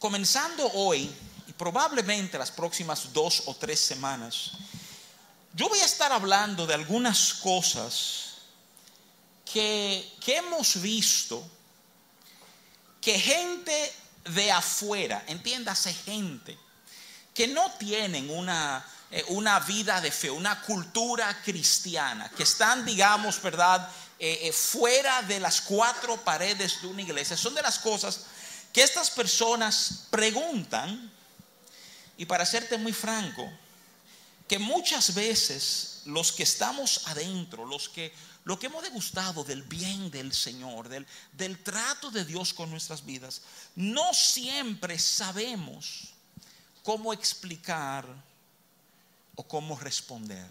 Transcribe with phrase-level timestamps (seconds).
[0.00, 1.14] comenzando hoy
[1.46, 4.52] y probablemente las próximas dos o tres semanas,
[5.54, 8.30] yo voy a estar hablando de algunas cosas
[9.44, 11.46] que, hemos visto
[13.00, 13.92] que gente
[14.24, 16.58] de afuera, entiéndase gente,
[17.34, 23.42] que no tienen una, eh, una vida de fe, una cultura cristiana, que están, digamos,
[23.42, 23.86] ¿verdad?,
[24.18, 27.36] eh, eh, fuera de las cuatro paredes de una iglesia.
[27.36, 28.26] Son de las cosas
[28.72, 31.10] que estas personas preguntan,
[32.16, 33.50] y para serte muy franco,
[34.46, 38.12] que muchas veces los que estamos adentro, los que
[38.44, 43.04] lo que hemos degustado del bien del Señor, del, del trato de Dios con nuestras
[43.04, 43.42] vidas,
[43.76, 46.14] no siempre sabemos
[46.82, 48.06] cómo explicar
[49.34, 50.50] o cómo responder.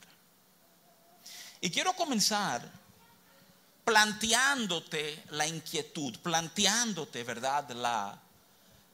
[1.62, 2.72] Y quiero comenzar
[3.90, 7.72] planteándote la inquietud, planteándote, ¿verdad?
[7.72, 8.22] La,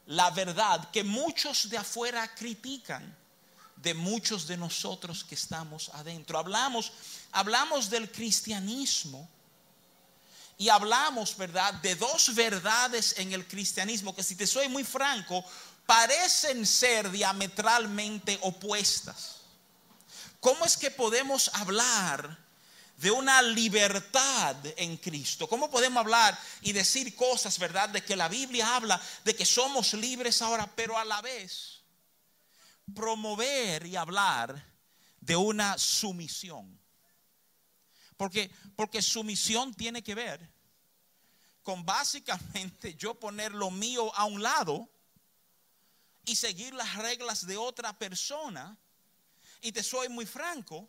[0.08, 3.14] la verdad que muchos de afuera critican
[3.76, 6.40] de muchos de nosotros que estamos adentro.
[6.40, 6.94] Hablamos,
[7.34, 9.28] hablamos del cristianismo
[10.58, 15.44] y hablamos, ¿verdad?, de dos verdades en el cristianismo que si te soy muy franco,
[15.86, 19.42] parecen ser diametralmente opuestas.
[20.40, 22.45] ¿Cómo es que podemos hablar
[22.98, 25.48] de una libertad en Cristo?
[25.48, 29.94] ¿Cómo podemos hablar y decir cosas, verdad, de que la Biblia habla de que somos
[29.94, 31.76] libres ahora, pero a la vez
[32.94, 34.64] promover y hablar
[35.20, 36.80] de una sumisión.
[38.18, 40.56] Porque, porque sumisión tiene que ver
[41.64, 44.88] con básicamente yo poner lo mío a un lado
[46.24, 48.78] y seguir las reglas de otra persona.
[49.62, 50.88] Y te soy muy franco,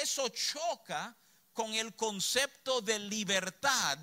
[0.00, 1.16] eso choca
[1.52, 3.98] con el concepto de libertad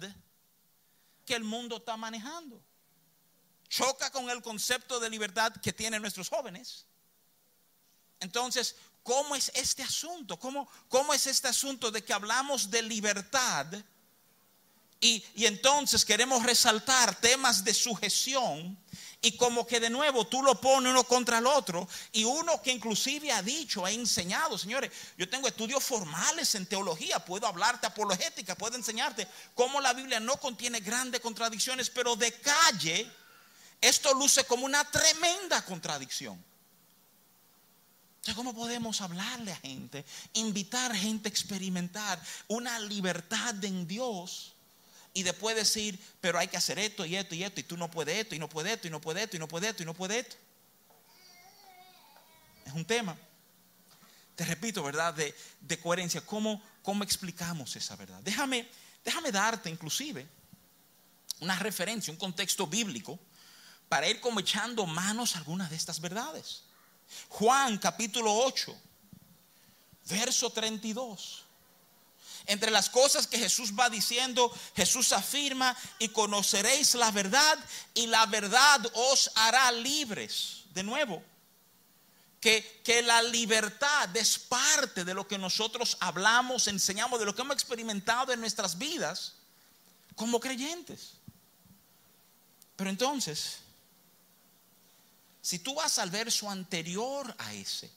[1.25, 2.63] que el mundo está manejando.
[3.67, 6.85] Choca con el concepto de libertad que tienen nuestros jóvenes
[8.19, 10.37] entonces, ¿cómo es este asunto?
[10.37, 13.67] ¿Cómo, cómo es este asunto de que hablamos de libertad?
[15.01, 18.77] Y, entonces queremos resaltar temas de sujeción
[19.21, 22.71] y como que de nuevo tú lo pones uno contra el otro y uno que
[22.71, 28.55] inclusive ha dicho, ha enseñado, señores, yo tengo estudios formales en teología, puedo hablarte apologética,
[28.55, 33.09] puedo enseñarte cómo la Biblia no contiene grandes contradicciones, pero de calle
[33.79, 36.43] esto luce como una tremenda contradicción.
[38.35, 44.53] ¿cómo podemos hablarle a gente, invitar gente a experimentar una libertad en Dios?
[45.13, 47.89] Y después decir, pero hay que hacer esto y esto y esto, y tú no
[47.89, 49.85] puedes esto, y no puedes esto, y no puedes esto, y no puedes esto, y
[49.85, 50.35] no puedes esto.
[52.65, 53.17] Es un tema,
[54.35, 55.13] te repito, ¿verdad?
[55.13, 56.21] De, de coherencia.
[56.21, 58.21] ¿Cómo, ¿Cómo explicamos esa verdad?
[58.23, 58.69] Déjame,
[59.03, 60.27] déjame darte inclusive
[61.39, 63.19] una referencia, un contexto bíblico,
[63.87, 66.63] para ir como echando manos a algunas de estas verdades.
[67.29, 68.75] Juan capítulo 8,
[70.09, 71.45] verso 32.
[72.49, 77.59] Entre las cosas que Jesús va diciendo, Jesús afirma, y conoceréis la verdad,
[77.93, 80.63] y la verdad os hará libres.
[80.73, 81.21] De nuevo,
[82.41, 87.43] que, que, la libertad es parte de lo que nosotros hablamos, enseñamos, de lo que
[87.43, 89.35] hemos experimentado en nuestras vidas
[90.15, 91.11] como creyentes.
[92.75, 93.59] Pero entonces,
[95.39, 97.91] si tú vas al verso anterior a ese,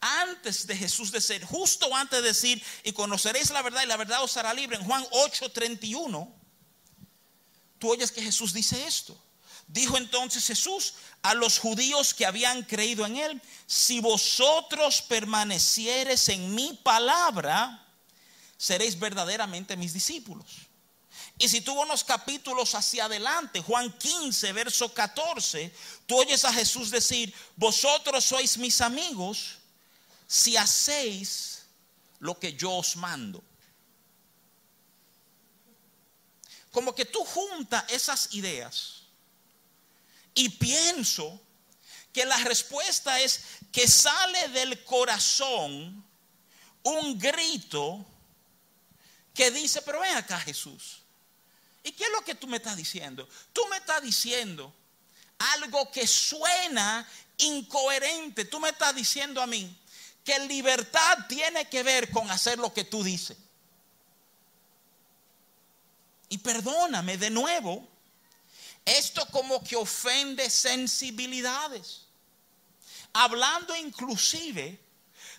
[0.00, 4.22] antes de Jesús decir, justo antes de decir, y conoceréis la verdad y la verdad
[4.22, 6.32] os hará libre, en Juan 8:31,
[7.78, 9.20] tú oyes que Jesús dice esto.
[9.66, 16.54] Dijo entonces Jesús a los judíos que habían creído en él, si vosotros permanecieres en
[16.54, 17.86] mi palabra,
[18.56, 20.67] seréis verdaderamente mis discípulos.
[21.38, 25.72] Y si tú unos capítulos hacia adelante, Juan 15, verso 14,
[26.04, 29.58] tú oyes a Jesús decir, vosotros sois mis amigos
[30.26, 31.62] si hacéis
[32.18, 33.40] lo que yo os mando.
[36.72, 39.02] Como que tú juntas esas ideas
[40.34, 41.40] y pienso
[42.12, 46.04] que la respuesta es que sale del corazón
[46.82, 48.04] un grito
[49.32, 51.02] que dice, pero ven acá Jesús.
[51.88, 53.26] ¿Y qué es lo que tú me estás diciendo?
[53.50, 54.74] Tú me estás diciendo
[55.38, 57.08] algo que suena
[57.38, 58.44] incoherente.
[58.44, 59.74] Tú me estás diciendo a mí
[60.22, 63.38] que libertad tiene que ver con hacer lo que tú dices.
[66.28, 67.88] Y perdóname de nuevo,
[68.84, 72.02] esto como que ofende sensibilidades.
[73.14, 74.78] Hablando inclusive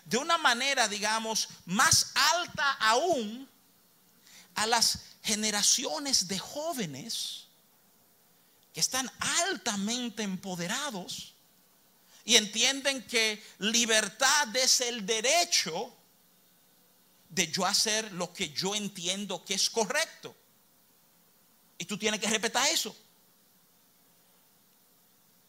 [0.04, 3.48] de una manera, digamos, más alta aún
[4.56, 7.46] a las generaciones de jóvenes
[8.72, 11.34] que están altamente empoderados
[12.24, 15.94] y entienden que libertad es el derecho
[17.28, 20.34] de yo hacer lo que yo entiendo que es correcto.
[21.78, 22.94] Y tú tienes que respetar eso.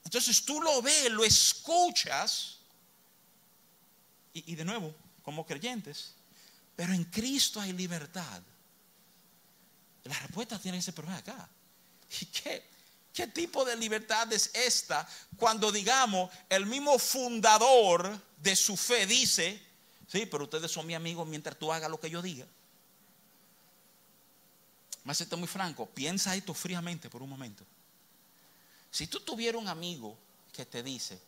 [0.05, 2.57] Entonces tú lo ves, lo escuchas.
[4.33, 6.15] Y, de nuevo, como creyentes,
[6.75, 8.41] pero en Cristo hay libertad.
[10.05, 11.49] La respuesta tiene que ser, pero acá.
[12.19, 15.07] ¿Y qué, tipo de libertad es esta
[15.37, 19.61] cuando digamos el mismo fundador de su fe dice,
[20.07, 22.45] sí, pero ustedes son mi amigo mientras tú hagas lo que yo diga?
[25.03, 27.63] Más esto muy franco, piensa esto fríamente por un momento.
[28.91, 30.17] Si tú tuvieras un amigo
[30.51, 31.19] que te dice,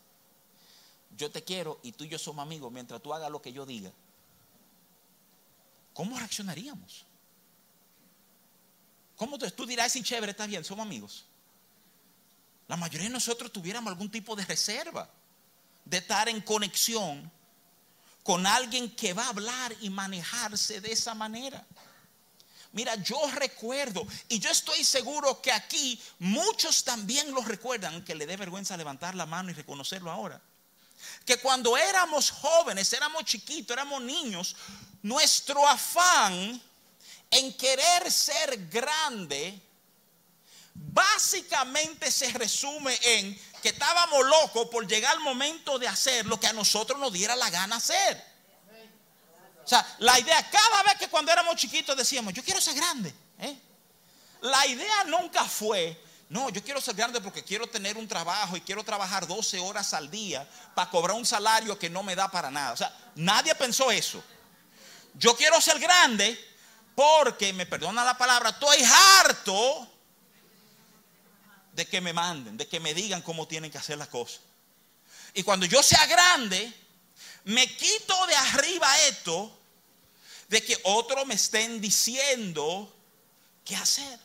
[1.18, 3.66] yo te quiero y tú y yo somos amigos mientras tú hagas lo que yo
[3.66, 3.92] diga,
[5.94, 7.06] ¿cómo reaccionaríamos?
[9.16, 11.26] ¿Cómo tú dirás, sin chévere, está bien, somos amigos?
[12.68, 15.10] La mayoría de nosotros tuviéramos algún tipo de reserva
[15.86, 17.32] de estar en conexión
[18.24, 21.66] con alguien que va a hablar y manejarse de esa manera.
[22.72, 28.26] Mira, yo recuerdo, y yo estoy seguro que aquí muchos también lo recuerdan, que le
[28.26, 30.42] dé vergüenza levantar la mano y reconocerlo ahora.
[31.26, 34.56] Que cuando éramos jóvenes, éramos chiquitos, éramos niños,
[35.04, 36.60] nuestro afán
[37.34, 39.60] en querer ser grande,
[40.74, 46.48] básicamente se resume en que estábamos locos por llegar al momento de hacer lo que
[46.48, 48.34] a nosotros nos diera la gana hacer.
[49.64, 53.14] O sea, la idea, cada vez que cuando éramos chiquitos decíamos, yo quiero ser grande.
[53.40, 53.58] ¿eh?
[54.42, 56.00] La idea nunca fue,
[56.30, 59.94] no, yo quiero ser grande porque quiero tener un trabajo y quiero trabajar 12 horas
[59.94, 62.74] al día para cobrar un salario que no me da para nada.
[62.74, 64.22] O sea, nadie pensó eso.
[65.16, 66.53] Yo quiero ser grande
[66.96, 69.88] porque, me perdona la palabra, estoy harto
[71.74, 74.42] de que me manden, de que me digan cómo tienen que hacer las cosas.
[75.34, 76.72] Y cuando yo sea grande,
[77.46, 79.52] me quito de arriba esto
[80.48, 82.94] de que otros me estén diciendo
[83.66, 84.20] qué hacer.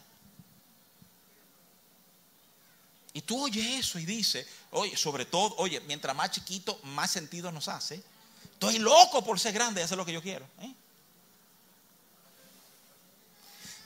[3.14, 7.50] Y tú oyes eso y dices, oye, sobre todo, oye, mientras más chiquito, más sentido
[7.50, 8.02] nos hace.
[8.52, 10.46] Estoy loco por ser grande y hacer lo que yo quiero.
[10.60, 10.72] ¿eh?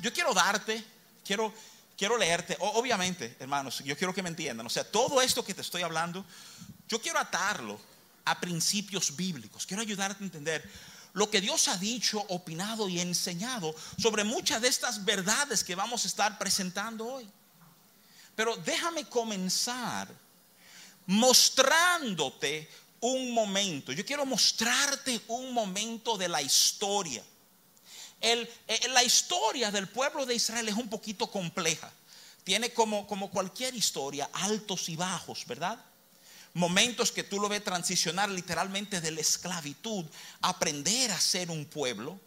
[0.03, 0.85] Yo quiero darte,
[1.25, 1.55] quiero,
[1.97, 4.67] quiero leerte, obviamente, hermanos, yo quiero que me entiendan.
[4.67, 6.27] O sea, todo esto que te estoy hablando,
[6.89, 7.79] yo quiero atarlo
[8.25, 9.65] a principios bíblicos.
[9.65, 10.69] Quiero ayudarte a entender
[11.13, 16.05] lo que Dios ha dicho, opinado y enseñado sobre muchas de estas verdades que vamos
[16.05, 17.31] a estar presentando hoy.
[18.35, 20.09] Pero déjame comenzar
[21.07, 23.93] mostrándote un momento.
[23.93, 27.23] Yo quiero mostrarte un momento de la historia.
[28.23, 28.49] Eh,
[28.91, 31.93] la historia del pueblo de Israel es un poquito compleja.
[32.45, 35.79] Tiene como, como cualquier historia altos y bajos, ¿verdad?
[36.55, 40.05] momentos que tú lo ves transicionar literalmente de la esclavitud,
[40.41, 42.19] aprender a ser un pueblo.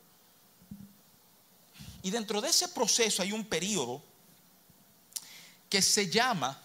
[2.01, 4.01] Y dentro de ese proceso hay un periodo
[5.69, 6.59] que se llama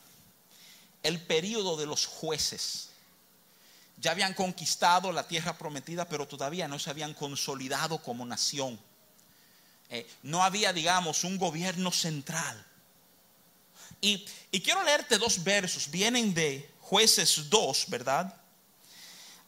[1.02, 2.88] el periodo de los jueces.
[3.98, 8.78] Ya habían conquistado la tierra prometida, pero todavía no se habían consolidado como nación.
[9.90, 12.64] Eh, no había, digamos, un gobierno central.
[14.00, 18.35] Y, y quiero leerte dos versos, vienen de jueces 2, ¿verdad?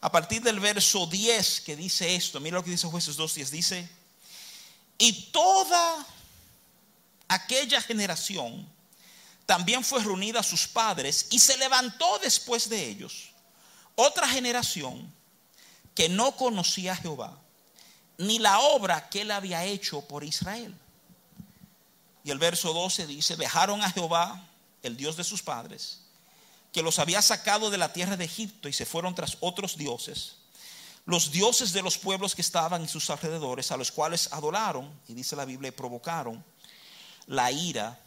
[0.01, 3.51] A partir del verso 10 que dice esto, mira lo que dice jueces 2, 10,
[3.51, 3.89] dice,
[4.97, 6.05] y toda
[7.27, 8.67] aquella generación
[9.45, 13.29] también fue reunida a sus padres y se levantó después de ellos
[13.95, 15.11] otra generación
[15.95, 17.37] que no conocía a Jehová,
[18.17, 20.73] ni la obra que él había hecho por Israel.
[22.23, 24.47] Y el verso 12 dice, dejaron a Jehová,
[24.81, 25.99] el Dios de sus padres,
[26.71, 30.37] que los había sacado de la tierra de Egipto y se fueron tras otros dioses,
[31.05, 35.13] los dioses de los pueblos que estaban en sus alrededores, a los cuales adoraron, y
[35.13, 36.43] dice la Biblia, provocaron
[37.27, 37.99] la ira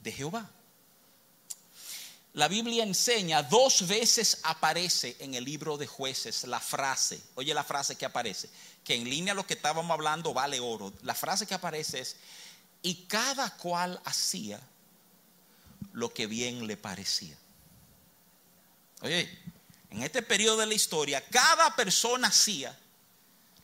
[0.00, 0.50] de Jehová.
[2.34, 7.62] La Biblia enseña, dos veces aparece en el libro de jueces la frase, oye la
[7.62, 8.50] frase que aparece,
[8.82, 10.92] que en línea lo que estábamos hablando vale oro.
[11.02, 12.16] La frase que aparece es,
[12.82, 14.60] y cada cual hacía
[15.92, 17.38] lo que bien le parecía.
[19.02, 19.30] Oye,
[19.90, 22.76] en este periodo de la historia, cada persona hacía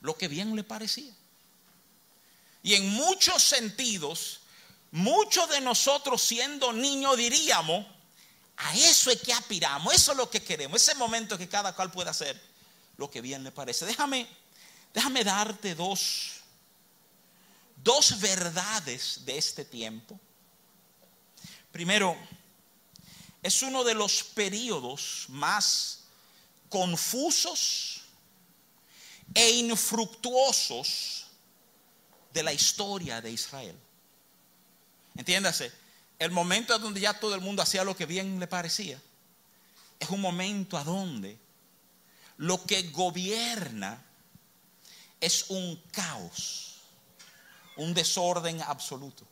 [0.01, 1.13] lo que bien le parecía.
[2.63, 4.43] Y en muchos sentidos,
[4.93, 7.85] muchos de nosotros siendo niños diríamos,
[8.63, 11.91] a eso es que aspiramos, eso es lo que queremos, ese momento que cada cual
[11.91, 12.41] puede hacer
[12.97, 13.87] lo que bien le parece.
[13.87, 14.27] Déjame,
[14.93, 16.43] déjame darte dos,
[17.83, 20.21] dos verdades de este tiempo.
[21.73, 22.17] Primero,
[23.43, 26.01] es uno de los periodos más
[26.69, 28.03] confusos
[29.33, 31.27] e infructuosos
[32.35, 33.79] de la historia de Israel.
[35.17, 35.73] Entiéndase,
[36.21, 39.01] el momento donde ya todo el mundo hacía lo que bien le parecía,
[39.99, 41.39] es un momento a donde
[42.37, 44.05] lo que gobierna
[45.19, 46.83] es un caos,
[47.77, 49.27] un desorden absoluto.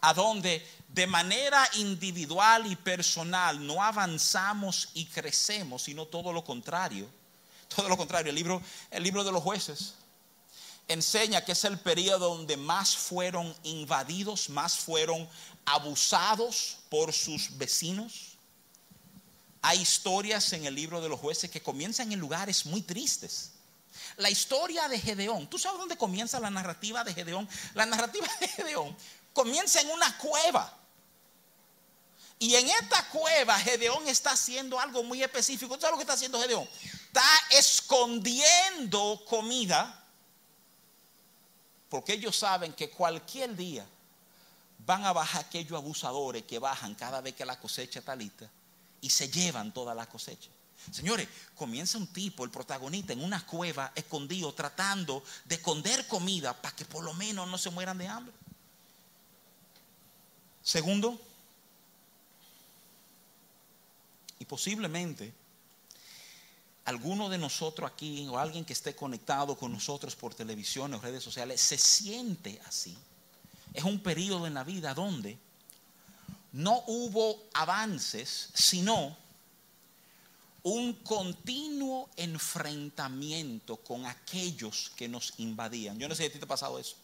[0.00, 7.08] A donde de manera individual y personal no avanzamos y crecemos, sino todo lo contrario.
[7.74, 9.94] Todo lo contrario, el libro, el libro de los jueces
[10.88, 15.28] enseña que es el periodo donde más fueron invadidos, más fueron
[15.64, 18.36] abusados por sus vecinos
[19.66, 23.50] hay historias en el libro de los jueces que comienzan en lugares muy tristes.
[24.16, 27.48] La historia de Gedeón, ¿tú sabes dónde comienza la narrativa de Gedeón?
[27.74, 28.96] La narrativa de Gedeón
[29.32, 30.72] comienza en una cueva.
[32.38, 35.74] Y en esta cueva Gedeón está haciendo algo muy específico.
[35.74, 36.68] ¿Tú sabes lo que está haciendo Gedeón?
[37.08, 40.05] Está escondiendo comida
[41.88, 43.86] porque ellos saben que cualquier día
[44.78, 48.50] van a bajar aquellos abusadores que bajan cada vez que la cosecha está lista
[49.00, 50.50] y se llevan toda la cosecha.
[50.90, 56.76] Señores, comienza un tipo, el protagonista, en una cueva escondido, tratando de esconder comida para
[56.76, 58.34] que por lo menos no se mueran de hambre.
[60.62, 61.18] Segundo,
[64.38, 65.32] y posiblemente
[66.86, 71.22] alguno de nosotros aquí o alguien que esté conectado con nosotros por televisión o redes
[71.22, 72.96] sociales se siente así.
[73.74, 75.36] Es un periodo en la vida donde
[76.52, 79.16] no hubo avances, sino
[80.62, 85.98] un continuo enfrentamiento con aquellos que nos invadían.
[85.98, 86.96] Yo no sé si a ti te ha pasado eso.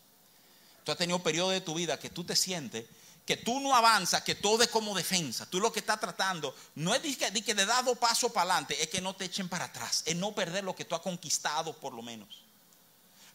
[0.85, 2.87] Tú has tenido un periodo de tu vida que tú te sientes
[3.27, 5.47] que tú no avanzas, que todo es como defensa.
[5.47, 8.53] Tú lo que estás tratando no es de que, de que de dado paso para
[8.53, 11.01] adelante, es que no te echen para atrás, es no perder lo que tú has
[11.01, 12.43] conquistado por lo menos.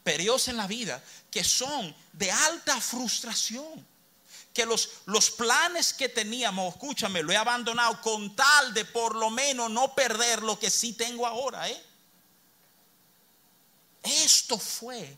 [0.03, 3.85] Periodos en la vida que son de alta frustración
[4.53, 9.29] que los, los planes que teníamos, escúchame, lo he abandonado con tal de por lo
[9.29, 11.69] menos no perder lo que sí tengo ahora.
[11.69, 11.83] ¿eh?
[14.01, 15.15] Esto fue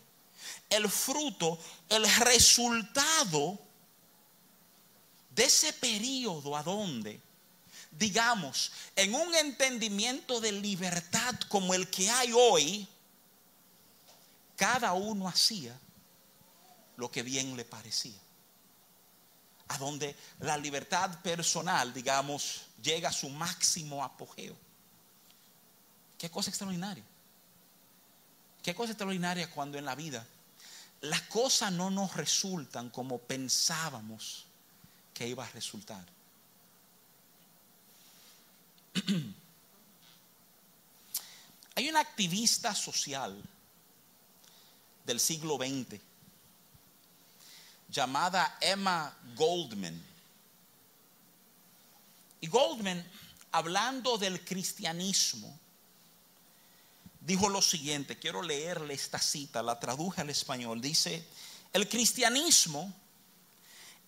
[0.69, 1.57] el fruto,
[1.87, 3.68] el resultado
[5.29, 7.21] de ese periodo a donde,
[7.91, 12.87] digamos, en un entendimiento de libertad como el que hay hoy,
[14.55, 15.77] cada uno hacía
[16.97, 18.19] lo que bien le parecía
[19.69, 24.55] a donde la libertad personal, digamos, llega a su máximo apogeo.
[26.17, 27.03] Qué cosa extraordinaria.
[28.63, 30.25] Qué cosa extraordinaria cuando en la vida
[31.01, 34.45] las cosas no nos resultan como pensábamos
[35.13, 36.05] que iba a resultar.
[41.75, 43.41] Hay una activista social
[45.05, 45.99] del siglo XX
[47.89, 49.99] llamada Emma Goldman.
[52.41, 53.05] Y Goldman,
[53.51, 55.57] hablando del cristianismo,
[57.21, 61.25] dijo lo siguiente, quiero leerle esta cita, la traduje al español, dice,
[61.73, 62.93] el cristianismo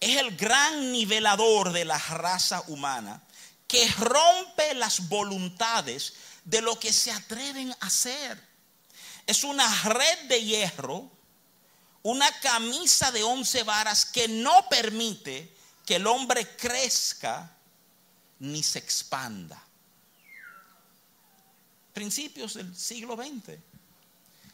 [0.01, 3.23] es el gran nivelador de la raza humana
[3.67, 8.37] que rompe las voluntades de lo que se atreven a hacer.
[9.25, 11.09] Es una red de hierro
[12.03, 15.55] una camisa de once varas que no permite
[15.85, 17.55] que el hombre crezca
[18.39, 19.61] ni se expanda.
[21.93, 23.59] Principios del siglo XX.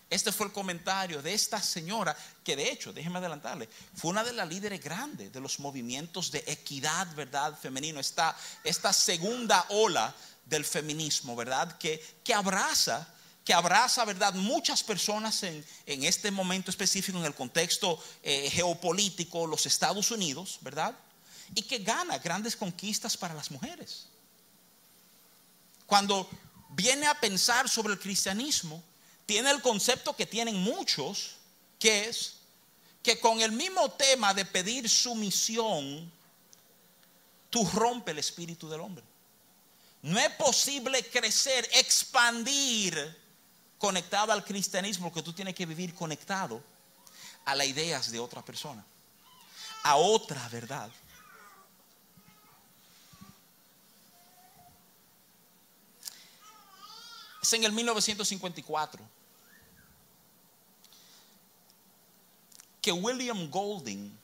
[0.09, 4.31] Este fue el comentario de esta señora, que de hecho, déjeme adelantarle, fue una de
[4.31, 7.57] las líderes grandes de los movimientos de equidad, ¿verdad?
[7.59, 11.77] Femenino, esta, esta segunda ola del feminismo, ¿verdad?
[11.77, 13.13] Que, que abraza
[13.47, 19.65] que abraza, ¿verdad?, muchas personas en, este momento específico, en el contexto eh, geopolítico, los
[19.65, 20.93] Estados Unidos, ¿verdad?
[21.55, 24.07] Y que gana grandes conquistas para las mujeres.
[25.85, 26.29] Cuando
[26.71, 28.83] viene a pensar sobre el cristianismo,
[29.27, 31.35] tiene el concepto que tienen muchos,
[31.77, 32.37] que es
[33.03, 36.09] que con el mismo tema de pedir sumisión,
[37.49, 39.03] tú rompes el espíritu del hombre.
[40.01, 43.17] No es posible crecer, expandir
[43.77, 46.63] conectado al cristianismo, porque tú tienes que vivir conectado
[47.43, 48.85] a las ideas de otra persona,
[49.83, 50.89] a otra verdad.
[57.41, 59.16] Es en el 1954
[62.87, 64.17] que William Golding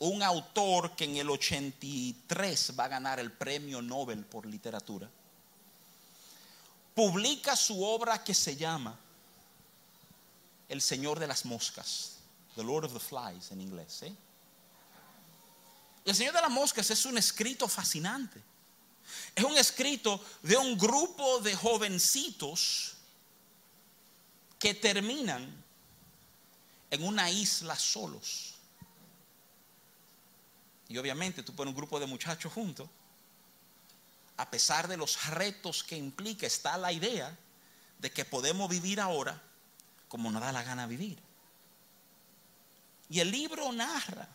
[0.00, 5.08] un autor que en el 83 va a ganar el premio Nobel por literatura,
[6.94, 8.94] publica su obra que se llama
[10.68, 12.18] El Señor de las Moscas,
[12.54, 14.02] The Lord of the Flies en inglés.
[14.02, 14.14] ¿eh?
[16.04, 18.42] El Señor de las Moscas es un escrito fascinante.
[19.34, 22.92] Es un escrito de un grupo de jovencitos
[24.58, 25.64] que terminan
[26.96, 28.54] en una isla solos.
[30.88, 32.88] Y obviamente tú pones un grupo de muchachos juntos,
[34.36, 37.36] a pesar de los retos que implica, está la idea
[37.98, 39.42] de que podemos vivir ahora
[40.08, 41.18] como nos da la gana vivir.
[43.08, 44.28] Y el libro narra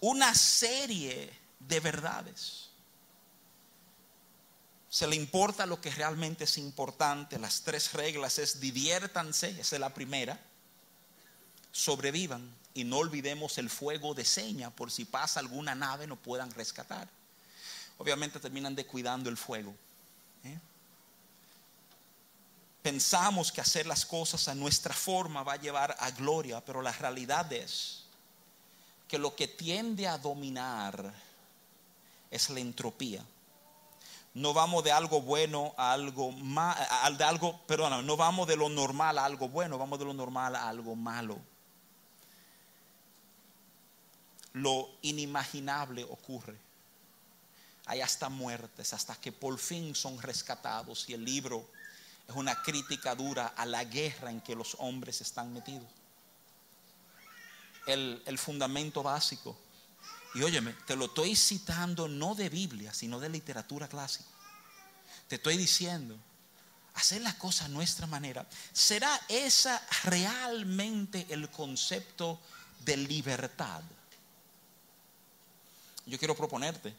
[0.00, 2.70] una serie de verdades.
[4.88, 7.38] Se le importa lo que realmente es importante.
[7.38, 10.40] Las tres reglas es diviértanse, esa es la primera.
[11.76, 16.50] Sobrevivan y no olvidemos el fuego de seña por si pasa alguna nave no puedan
[16.52, 17.06] rescatar.
[17.98, 19.74] Obviamente terminan descuidando el fuego.
[20.44, 20.58] ¿eh?
[22.80, 26.92] Pensamos que hacer las cosas a nuestra forma va a llevar a gloria, pero la
[26.92, 28.04] realidad es
[29.06, 31.12] que lo que tiende a dominar
[32.30, 33.22] es la entropía.
[34.32, 36.80] No vamos de algo bueno a algo malo,
[37.18, 40.56] de algo, perdona, no vamos de lo normal a algo bueno, vamos de lo normal
[40.56, 41.38] a algo malo.
[44.56, 46.56] Lo inimaginable ocurre.
[47.84, 51.68] Hay hasta muertes, hasta que por fin son rescatados y el libro
[52.26, 55.86] es una crítica dura a la guerra en que los hombres están metidos.
[57.86, 59.58] El, el fundamento básico.
[60.34, 64.30] Y óyeme, te lo estoy citando no de Biblia, sino de literatura clásica.
[65.28, 66.16] Te estoy diciendo,
[66.94, 68.46] hacer las cosas a nuestra manera.
[68.72, 72.40] ¿Será esa realmente el concepto
[72.86, 73.82] de libertad?
[76.06, 76.94] Yo quiero proponerte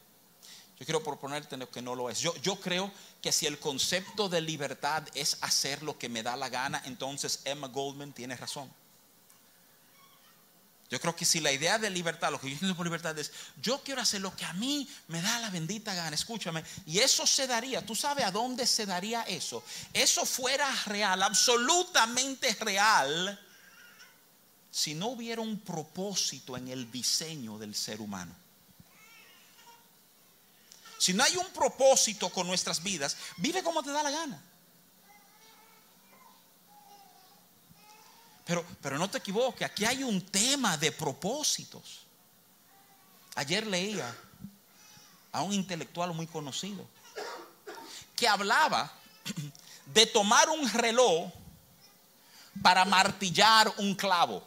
[0.78, 2.20] yo quiero proponerte lo que no lo es.
[2.20, 6.36] Yo, yo creo que si el concepto de libertad es hacer lo que me da
[6.36, 8.70] la gana, entonces Emma Goldman tiene razón.
[10.88, 13.32] Yo creo que si la idea de libertad, lo que yo entiendo por libertad es,
[13.60, 17.26] yo quiero hacer lo que a mí me da la bendita gana, escúchame, y eso
[17.26, 19.64] se daría, tú sabes a dónde se daría eso.
[19.92, 23.38] Eso fuera real, absolutamente real,
[24.70, 28.47] si no hubiera un propósito en el diseño del ser humano.
[30.98, 34.42] Si no hay un propósito con nuestras vidas, vive como te da la gana.
[38.44, 42.00] Pero, pero no te equivoques, aquí hay un tema de propósitos.
[43.36, 44.12] Ayer leía
[45.30, 46.84] a un intelectual muy conocido
[48.16, 48.90] que hablaba
[49.86, 51.30] de tomar un reloj
[52.60, 54.42] para martillar un clavo.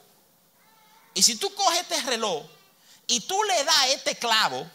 [1.14, 2.44] Y si tú coges este reloj
[3.08, 4.70] y tú le das este clavo,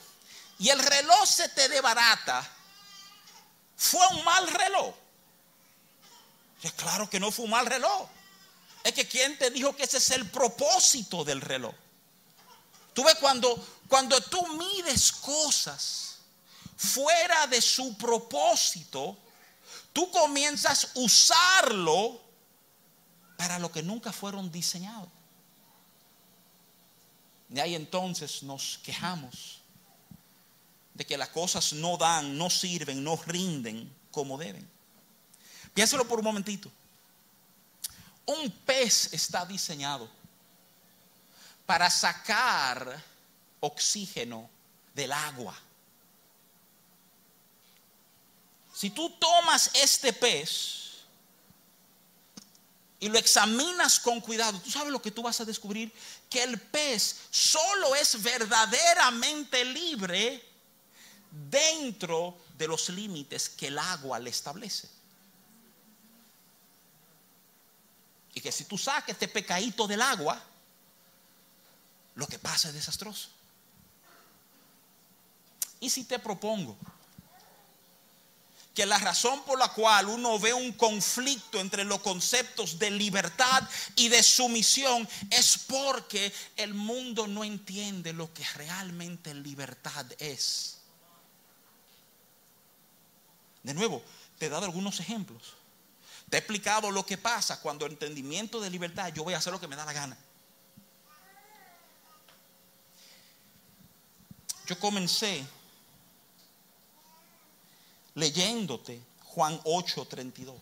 [0.59, 2.49] y el reloj se te debarata,
[3.77, 4.95] fue un mal reloj.
[6.63, 8.09] Es claro que no fue un mal reloj.
[8.83, 11.75] Es que quien te dijo que ese es el propósito del reloj.
[12.95, 13.55] Tú ves cuando,
[13.89, 16.19] cuando tú mides cosas
[16.77, 19.19] fuera de su propósito,
[19.93, 22.21] tú comienzas a usarlo
[23.37, 25.09] para lo que nunca fueron diseñados.
[27.51, 29.61] Y ahí entonces nos quejamos
[30.97, 34.67] de que las cosas no dan, no sirven, no rinden como deben.
[35.75, 36.73] Piénselo por un momentito.
[38.25, 40.09] Un pez está diseñado
[41.67, 43.05] para sacar
[43.61, 44.49] oxígeno
[44.95, 45.55] del agua.
[48.75, 51.05] Si tú tomas este pez
[53.01, 55.93] y lo examinas con cuidado, tú sabes lo que tú vas a descubrir,
[56.31, 60.56] que el pez solo es verdaderamente libre
[61.51, 64.89] dentro de los límites que el agua le establece.
[68.35, 70.43] Y que si tú sacas este pecadito del agua,
[72.15, 73.31] lo que pasa es desastroso.
[75.81, 76.77] Y si te propongo
[78.75, 83.63] que la razón por la cual uno ve un conflicto entre los conceptos de libertad
[83.97, 90.76] y de sumisión es porque el mundo no entiende lo que realmente libertad es.
[93.67, 94.01] De nuevo,
[94.39, 95.55] te he dado algunos ejemplos.
[96.31, 99.53] Te he explicado lo que pasa cuando el entendimiento de libertad, yo voy a hacer
[99.53, 100.17] lo que me da la gana.
[104.69, 105.45] Yo comencé
[108.15, 110.55] leyéndote Juan 8:32.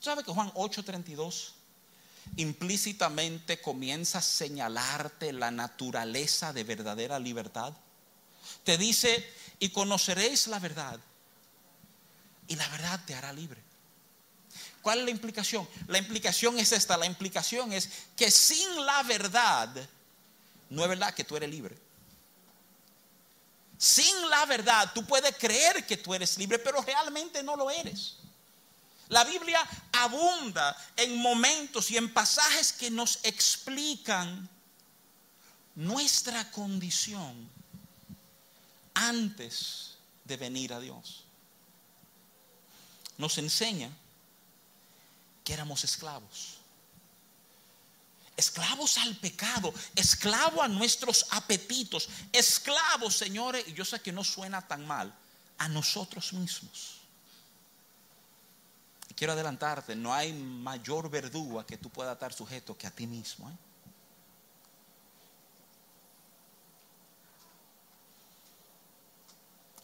[0.00, 1.52] ¿Sabes que Juan 8:32
[2.34, 7.72] implícitamente comienza a señalarte la naturaleza de verdadera libertad.
[8.64, 10.98] Te dice, y conoceréis la verdad,
[12.48, 13.62] y la verdad te hará libre.
[14.82, 15.68] ¿Cuál es la implicación?
[15.88, 19.68] La implicación es esta, la implicación es que sin la verdad,
[20.70, 21.76] no es verdad que tú eres libre.
[23.78, 28.16] Sin la verdad, tú puedes creer que tú eres libre, pero realmente no lo eres.
[29.08, 34.48] La Biblia abunda en momentos y en pasajes que nos explican
[35.74, 37.55] nuestra condición
[38.96, 41.24] antes de venir a Dios.
[43.18, 43.90] Nos enseña
[45.44, 46.58] que éramos esclavos.
[48.36, 54.66] Esclavos al pecado, esclavos a nuestros apetitos, esclavos, señores, y yo sé que no suena
[54.66, 55.14] tan mal,
[55.58, 57.00] a nosotros mismos.
[59.14, 63.06] quiero adelantarte, no hay mayor verdugo a que tú puedas estar sujeto que a ti
[63.06, 63.48] mismo.
[63.48, 63.56] ¿eh?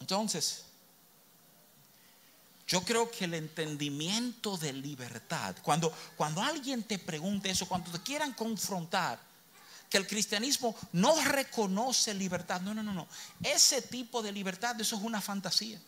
[0.02, 0.64] Entonces,
[2.66, 8.02] yo creo que el entendimiento de libertad, cuando, cuando alguien te pregunte eso, cuando te
[8.02, 9.20] quieran confrontar,
[9.88, 13.06] que el cristianismo no reconoce libertad, no, no, no, no.
[13.44, 15.80] Ese tipo de libertad, eso es una fantasía.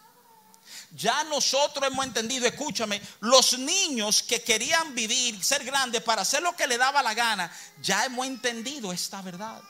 [0.94, 6.54] Ya nosotros hemos entendido, escúchame, los niños que querían vivir, ser grandes para hacer lo
[6.54, 7.50] que le daba la gana,
[7.82, 9.60] ya hemos entendido esta verdad.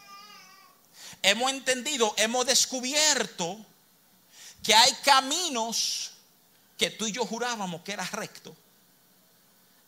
[1.22, 3.64] Hemos entendido, hemos descubierto
[4.64, 6.12] que hay caminos
[6.76, 8.56] que tú y yo jurábamos que era recto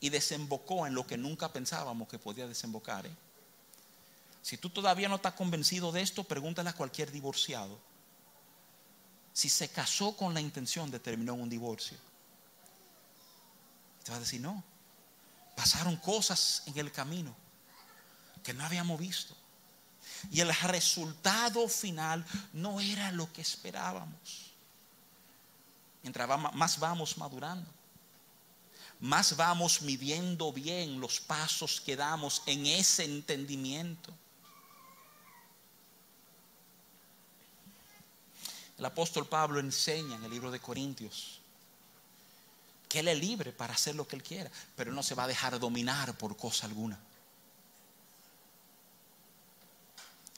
[0.00, 3.06] y desembocó en lo que nunca pensábamos que podía desembocar.
[3.06, 3.16] ¿eh?
[4.42, 7.80] Si tú todavía no estás convencido de esto, pregúntale a cualquier divorciado.
[9.32, 11.96] Si se casó con la intención de terminar un divorcio.
[14.04, 14.62] Te va a decir, no.
[15.56, 17.34] Pasaron cosas en el camino
[18.44, 19.34] que no habíamos visto.
[20.30, 24.45] Y el resultado final no era lo que esperábamos
[26.06, 27.68] mientras más vamos madurando,
[29.00, 34.14] más vamos midiendo bien los pasos que damos en ese entendimiento.
[38.78, 41.40] El apóstol Pablo enseña en el libro de Corintios
[42.88, 45.28] que él es libre para hacer lo que él quiera, pero no se va a
[45.28, 47.00] dejar dominar por cosa alguna.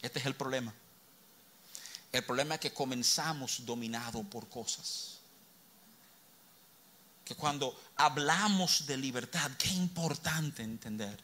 [0.00, 0.72] Este es el problema.
[2.11, 5.17] El problema es que comenzamos dominado por cosas
[7.29, 11.23] que cuando hablamos de libertad, qué importante entender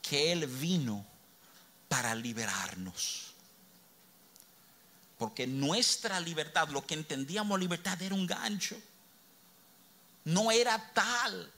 [0.00, 1.04] que Él vino
[1.86, 3.34] para liberarnos.
[5.18, 8.80] Porque nuestra libertad, lo que entendíamos libertad era un gancho.
[10.24, 11.52] No era tal.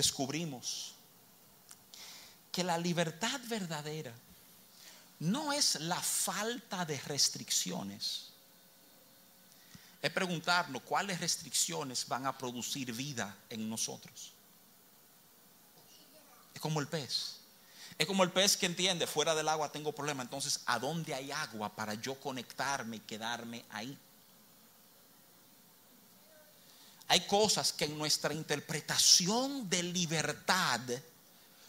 [0.00, 0.94] Descubrimos
[2.50, 4.14] que la libertad verdadera
[5.18, 8.30] no es la falta de restricciones.
[10.00, 14.32] Es preguntarnos cuáles restricciones van a producir vida en nosotros.
[16.54, 17.36] Es como el pez.
[17.98, 21.30] Es como el pez que entiende, fuera del agua tengo problema, entonces ¿a dónde hay
[21.30, 23.98] agua para yo conectarme y quedarme ahí?
[27.10, 30.80] Hay cosas que en nuestra interpretación de libertad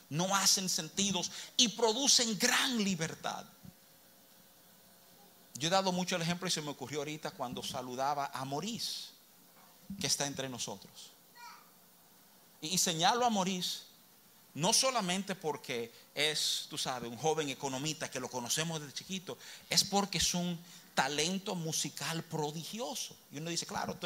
[0.09, 3.43] no hacen sentidos y producen gran libertad.
[5.55, 9.13] Yo he dado mucho el ejemplo y se me ocurrió ahorita cuando saludaba a Morís,
[9.99, 11.09] que está entre nosotros.
[12.61, 13.85] Y, señalo a Morís
[14.53, 19.39] no solamente porque es, tú sabes, un joven economista que lo conocemos desde chiquito,
[19.71, 20.59] es porque es un
[20.93, 23.15] talento musical prodigioso.
[23.31, 23.97] Y uno dice, claro,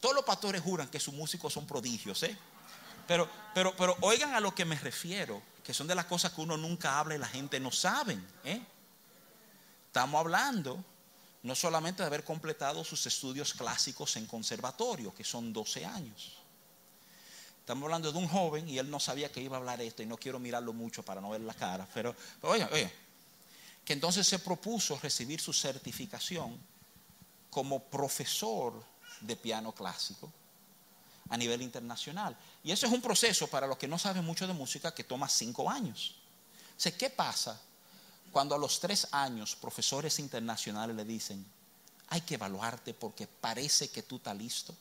[0.00, 2.36] todos los pastores juran que sus músicos son prodigios, ¿eh?
[3.06, 6.40] Pero, pero, pero oigan a lo que me refiero, que son de las cosas que
[6.40, 8.18] uno nunca habla y la gente no sabe.
[8.44, 8.60] ¿eh?
[9.86, 10.84] Estamos hablando
[11.42, 16.38] no solamente de haber completado sus estudios clásicos en conservatorio, que son 12 años.
[17.60, 20.06] Estamos hablando de un joven y él no sabía que iba a hablar esto y
[20.06, 22.90] no quiero mirarlo mucho para no ver la cara, pero, pero oiga, oiga,
[23.84, 26.58] que entonces se propuso recibir su certificación
[27.50, 28.84] como profesor
[29.26, 30.32] de piano clásico
[31.28, 32.36] a nivel internacional.
[32.62, 35.28] Y eso es un proceso para los que no saben mucho de música que toma
[35.28, 36.16] cinco años.
[36.78, 37.60] O ¿qué pasa
[38.30, 41.44] cuando a los tres años profesores internacionales le dicen,
[42.08, 44.74] hay que evaluarte porque parece que tú estás listo?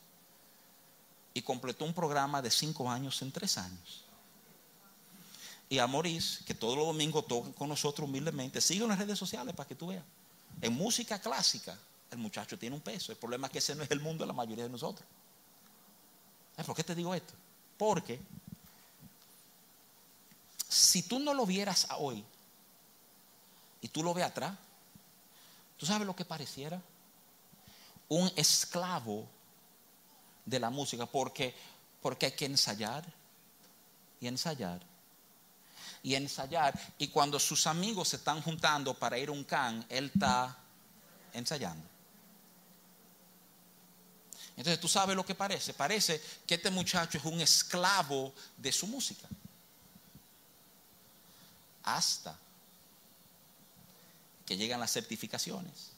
[1.33, 4.03] Y completó un programa de cinco años en tres años.
[5.67, 8.61] y a Maurice, que todos los domingos tocan con nosotros humildemente.
[8.61, 10.03] Sigue en las redes sociales para que tú veas.
[10.61, 11.77] En música clásica,
[12.15, 13.11] el muchacho tiene un peso.
[13.11, 15.07] El problema es que ese no es el mundo de la mayoría de nosotros.
[16.65, 17.33] ¿Por qué te digo esto?
[17.77, 18.19] Porque
[20.67, 22.23] si tú no lo vieras hoy
[23.81, 24.57] y tú lo ves atrás,
[25.77, 26.81] ¿tú sabes lo que pareciera?
[28.07, 29.27] Un esclavo
[30.45, 31.53] de la música, porque,
[32.01, 33.03] porque hay que ensayar
[34.21, 34.81] y ensayar
[36.01, 36.79] y ensayar.
[36.97, 40.55] Y cuando sus amigos se están juntando para ir a un can, él está
[41.33, 41.94] ensayando.
[44.57, 45.73] Entonces tú sabes lo que parece.
[45.73, 49.27] Parece que este muchacho es un esclavo de su música.
[51.83, 52.37] Hasta
[54.45, 55.91] que llegan las certificaciones.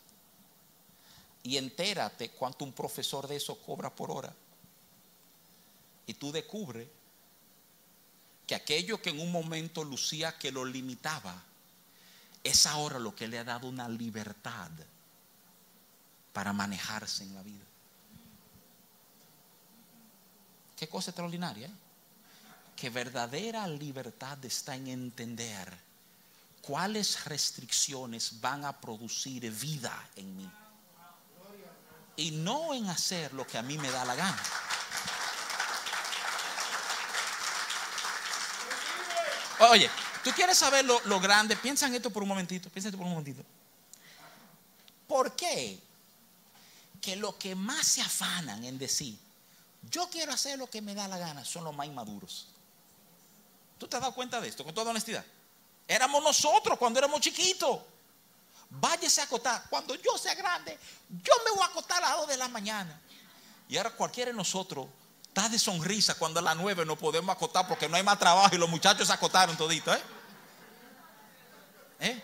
[1.43, 4.33] Y entérate cuánto un profesor de eso cobra por hora.
[6.05, 6.87] Y tú descubres
[8.47, 11.43] que aquello que en un momento lucía que lo limitaba,
[12.43, 14.71] es ahora lo que le ha dado una libertad
[16.31, 17.65] para manejarse en la vida.
[20.77, 21.69] Qué cosa extraordinaria.
[22.75, 25.67] Que verdadera libertad está en entender
[26.61, 30.51] cuáles restricciones van a producir vida en mí.
[32.17, 34.43] Y no en hacer lo que a mí me da la gana.
[39.59, 39.89] Oye,
[40.23, 43.07] tú quieres saber lo, grande, piensa en esto por un momentito, piensa en esto por
[43.07, 43.43] un momentito.
[45.07, 45.79] ¿Por qué?
[47.01, 49.17] Que lo que más se afanan en decir,
[49.89, 52.47] yo quiero hacer lo que me da la gana, son los más inmaduros.
[53.77, 55.23] ¿Tú te has dado cuenta de esto con toda honestidad?
[55.87, 57.79] Éramos nosotros cuando éramos chiquitos.
[58.69, 59.63] Váyase a acotar.
[59.69, 60.77] Cuando yo sea grande,
[61.23, 62.99] yo me voy a acotar a las 2 de la mañana.
[63.69, 64.87] Y ahora cualquiera de nosotros
[65.27, 68.55] está de sonrisa cuando a las nueve no podemos acotar porque no hay más trabajo
[68.55, 70.01] y los muchachos se acotaron todito, ¿eh?
[71.99, 72.23] ¿Eh?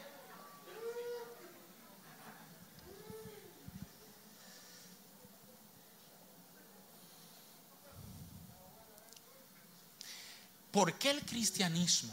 [10.73, 12.11] ¿Por qué el cristianismo?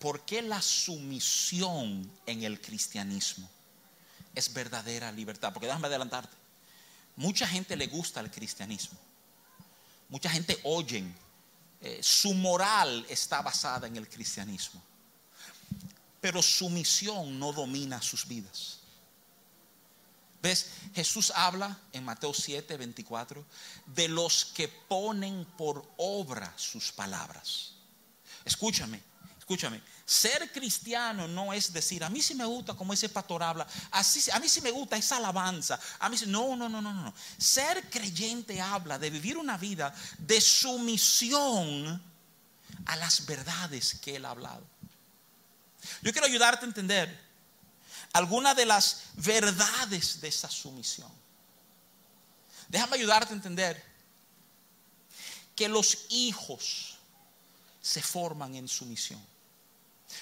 [0.00, 3.48] ¿Por qué la sumisión en el cristianismo
[4.34, 5.52] es verdadera libertad?
[5.52, 6.34] Porque déjame adelantarte.
[7.14, 8.98] Mucha gente le gusta el cristianismo.
[10.08, 11.14] Mucha gente oyen.
[11.80, 14.82] Eh, su moral está basada en el cristianismo.
[16.20, 18.80] Pero su misión no domina sus vidas.
[20.44, 20.66] ¿Ves?
[20.94, 23.42] Jesús habla en Mateo 7, 24
[23.86, 27.72] de los que ponen por obra sus palabras.
[28.44, 29.02] Escúchame,
[29.38, 29.80] escúchame.
[30.04, 34.30] Ser cristiano no es decir, a mí sí me gusta como ese pastor habla, así,
[34.32, 35.80] a mí sí me gusta esa alabanza.
[35.98, 37.14] A mí no, no, no, no, no.
[37.38, 42.02] Ser creyente habla de vivir una vida de sumisión
[42.84, 44.66] a las verdades que él ha hablado.
[46.02, 47.23] Yo quiero ayudarte a entender
[48.14, 51.10] algunas de las verdades de esa sumisión.
[52.68, 53.84] Déjame ayudarte a entender
[55.54, 56.96] que los hijos
[57.82, 59.20] se forman en sumisión.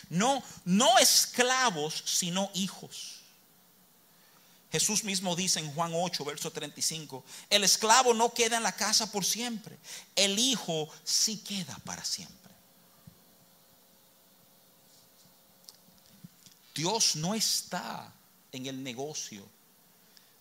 [0.09, 3.20] No, no esclavos, sino hijos.
[4.72, 9.12] Jesús mismo dice en Juan 8, verso 35, el esclavo no queda en la casa
[9.12, 9.78] por siempre,
[10.16, 12.41] el hijo sí queda para siempre.
[16.74, 18.12] Dios no está
[18.50, 19.46] en el negocio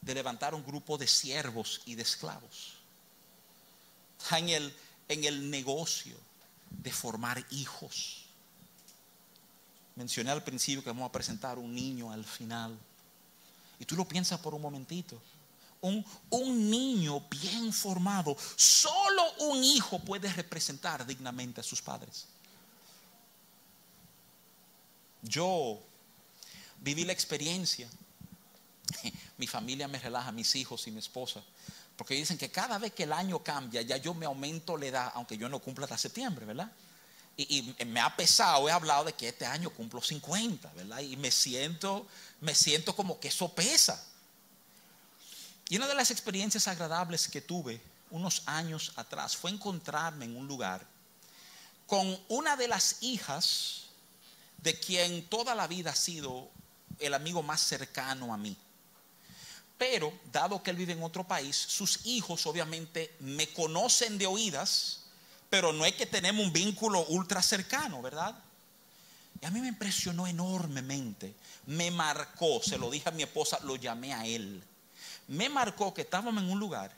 [0.02, 2.76] de levantar un grupo de siervos y de esclavos.
[4.20, 4.76] Está en el,
[5.08, 6.15] en el negocio
[6.70, 8.22] de formar hijos
[9.96, 12.78] Mencioné al principio que vamos a presentar un niño al final.
[13.80, 15.22] Y tú lo piensas por un momentito.
[15.82, 22.28] Un, un, niño bien formado, solo un hijo puede representar dignamente a sus padres.
[25.24, 25.80] Yo
[26.82, 27.88] viví la experiencia.
[29.38, 31.41] Mi familia me relaja, mis hijos y mi esposa.
[31.96, 35.12] Porque dicen que cada vez que el año cambia, ya yo me aumento la edad,
[35.15, 36.72] aunque yo no cumpla hasta septiembre, ¿verdad?
[37.38, 41.00] y, me ha pesado, he hablado de que este año cumplo 50, ¿verdad?
[41.00, 42.08] Y me siento,
[42.41, 44.04] me siento como que eso pesa.
[45.70, 50.48] Y una de las experiencias agradables que tuve unos años atrás fue encontrarme en un
[50.48, 50.86] lugar
[51.88, 53.84] con una de las hijas
[54.58, 56.50] de quien toda la vida ha sido
[57.02, 58.56] el amigo más cercano a mí.
[59.78, 65.02] Pero, dado que él vive en otro país, sus hijos obviamente me conocen de oídas
[65.52, 68.34] pero no es que tenemos un vínculo ultra cercano, ¿verdad?
[69.42, 71.36] Y a mí me impresionó enormemente,
[71.66, 74.64] me marcó, se lo dije a mi esposa, lo llamé a él.
[75.28, 76.92] Me marcó que estábamos en un lugar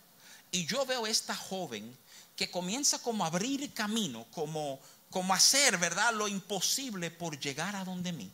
[0.52, 1.98] Y yo veo esta joven
[2.36, 6.14] que comienza como a abrir camino, como, como a hacer, ¿verdad?
[6.14, 8.30] Lo imposible por llegar a donde mí.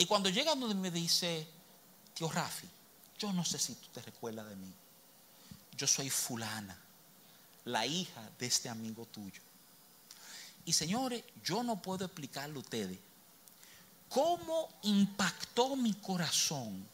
[0.00, 1.46] Y cuando llega donde me dice,
[2.14, 2.66] tío Rafi,
[3.18, 4.72] yo no sé si tú te recuerdas de mí.
[5.76, 6.74] Yo soy fulana,
[7.66, 9.42] la hija de este amigo tuyo.
[10.64, 12.98] Y señores, yo no puedo explicarle a ustedes
[14.08, 16.88] cómo impactó mi corazón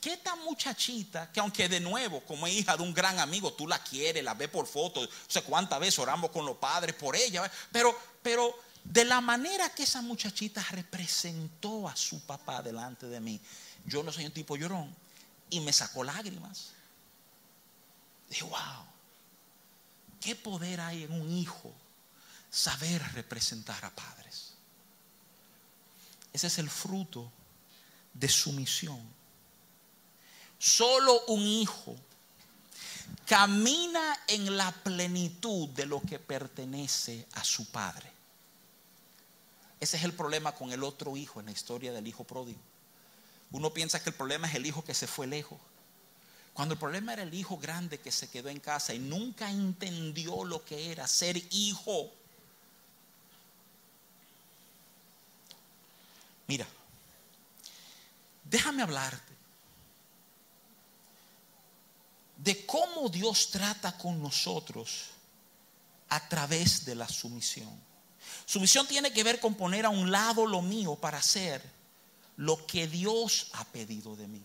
[0.00, 3.82] que esta muchachita, que aunque de nuevo, como hija de un gran amigo, tú la
[3.82, 7.50] quieres, la ves por fotos, no sé cuántas veces oramos con los padres por ella,
[7.70, 8.58] pero, pero
[8.90, 13.38] de la manera que esa muchachita representó a su papá delante de mí,
[13.84, 14.94] yo no soy un tipo llorón,
[15.50, 16.70] y me sacó lágrimas.
[18.30, 18.84] Dije, wow,
[20.20, 21.72] qué poder hay en un hijo
[22.50, 24.54] saber representar a padres.
[26.32, 27.30] Ese es el fruto
[28.14, 29.00] de su misión.
[30.58, 31.94] Solo un hijo
[33.26, 38.17] camina en la plenitud de lo que pertenece a su padre.
[39.80, 42.60] Ese es el problema con el otro hijo en la historia del hijo pródigo.
[43.50, 45.58] Uno piensa que el problema es el hijo que se fue lejos.
[46.52, 50.44] Cuando el problema era el hijo grande que se quedó en casa y nunca entendió
[50.44, 52.10] lo que era ser hijo.
[56.48, 56.66] Mira,
[58.44, 59.32] déjame hablarte
[62.38, 65.10] de cómo Dios trata con nosotros
[66.08, 67.87] a través de la sumisión.
[68.48, 71.62] Sumisión tiene que ver con poner a un lado lo mío para hacer
[72.38, 74.42] lo que Dios ha pedido de mí.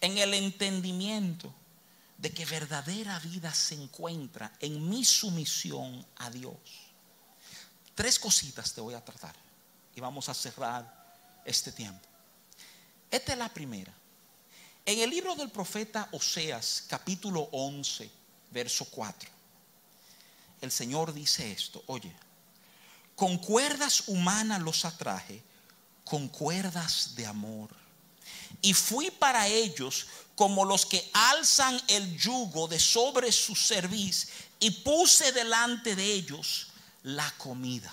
[0.00, 1.52] En el entendimiento
[2.16, 6.54] de que verdadera vida se encuentra en mi sumisión a Dios.
[7.96, 9.34] Tres cositas te voy a tratar
[9.96, 10.88] y vamos a cerrar
[11.44, 12.06] este tiempo.
[13.10, 13.92] Esta es la primera.
[14.86, 18.08] En el libro del profeta Oseas, capítulo 11,
[18.52, 19.28] verso 4,
[20.60, 22.14] el Señor dice esto, oye,
[23.18, 25.42] con cuerdas humanas los atraje,
[26.04, 27.68] con cuerdas de amor.
[28.62, 34.28] Y fui para ellos como los que alzan el yugo de sobre su cerviz
[34.60, 36.68] y puse delante de ellos
[37.02, 37.92] la comida.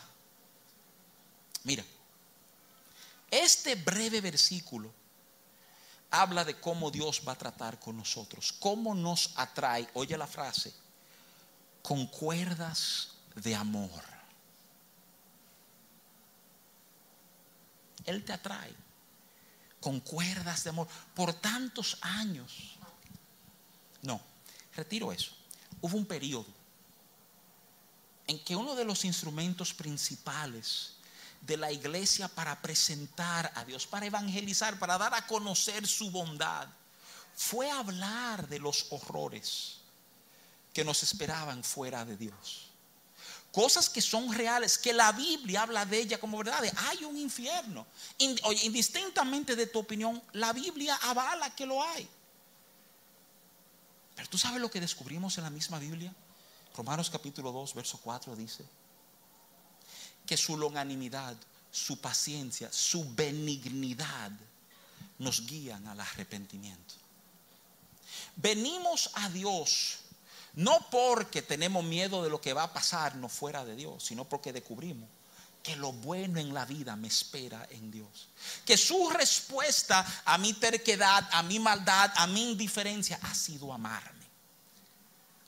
[1.63, 1.83] Mira,
[3.31, 4.93] este breve versículo
[6.11, 10.71] habla de cómo Dios va a tratar con nosotros, cómo nos atrae, oye la frase,
[11.81, 14.14] con cuerdas de amor.
[18.05, 18.73] Él te atrae
[19.79, 22.75] con cuerdas de amor por tantos años.
[24.01, 24.21] No,
[24.75, 25.31] retiro eso.
[25.81, 26.47] Hubo un periodo
[28.27, 30.93] en que uno de los instrumentos principales
[31.41, 36.67] de la iglesia para presentar a Dios, para evangelizar, para dar a conocer su bondad,
[37.35, 39.77] fue hablar de los horrores
[40.73, 42.69] que nos esperaban fuera de Dios.
[43.55, 46.61] Cosas que son reales, que la Biblia habla de ella como verdad.
[46.89, 47.87] Hay un infierno.
[48.17, 52.05] Indistintamente de tu opinión, la Biblia avala que lo hay.
[54.13, 56.13] Pero tú sabes lo que descubrimos en la misma Biblia.
[56.75, 58.65] Romanos capítulo 2, verso 4 dice,
[60.25, 61.37] que su longanimidad,
[61.71, 64.33] su paciencia, su benignidad
[65.17, 66.95] nos guían al arrepentimiento.
[68.35, 69.99] Venimos a Dios
[70.55, 74.25] no porque tenemos miedo de lo que va a pasar no fuera de Dios, sino
[74.25, 75.09] porque descubrimos
[75.61, 78.27] que lo bueno en la vida me espera en Dios.
[78.65, 84.25] Que su respuesta a mi terquedad, a mi maldad, a mi indiferencia ha sido amarme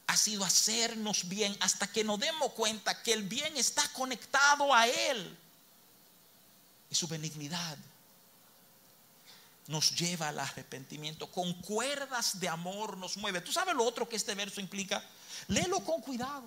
[0.07, 4.87] ha sido hacernos bien hasta que nos demos cuenta que el bien está conectado a
[4.87, 5.37] Él.
[6.89, 7.77] Y su benignidad
[9.67, 11.29] nos lleva al arrepentimiento.
[11.31, 13.41] Con cuerdas de amor nos mueve.
[13.41, 15.03] ¿Tú sabes lo otro que este verso implica?
[15.47, 16.43] Léelo con cuidado.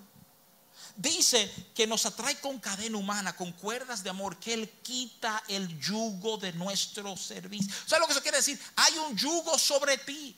[0.95, 5.79] Dice que nos atrae con cadena humana, con cuerdas de amor, que Él quita el
[5.79, 7.73] yugo de nuestro servicio.
[7.85, 8.59] ¿Sabes lo que eso quiere decir?
[8.75, 10.35] Hay un yugo sobre ti.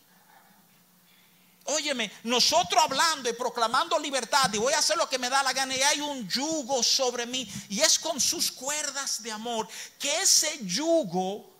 [1.65, 5.53] Óyeme, nosotros hablando y proclamando libertad y voy a hacer lo que me da la
[5.53, 10.13] gana y hay un yugo sobre mí y es con sus cuerdas de amor que
[10.21, 11.52] ese yugo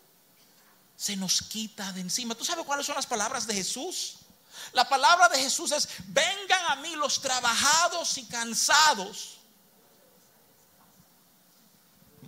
[0.95, 2.35] se nos quita de encima.
[2.35, 4.17] ¿Tú sabes cuáles son las palabras de Jesús?
[4.71, 9.37] La palabra de Jesús es, vengan a mí los trabajados y cansados.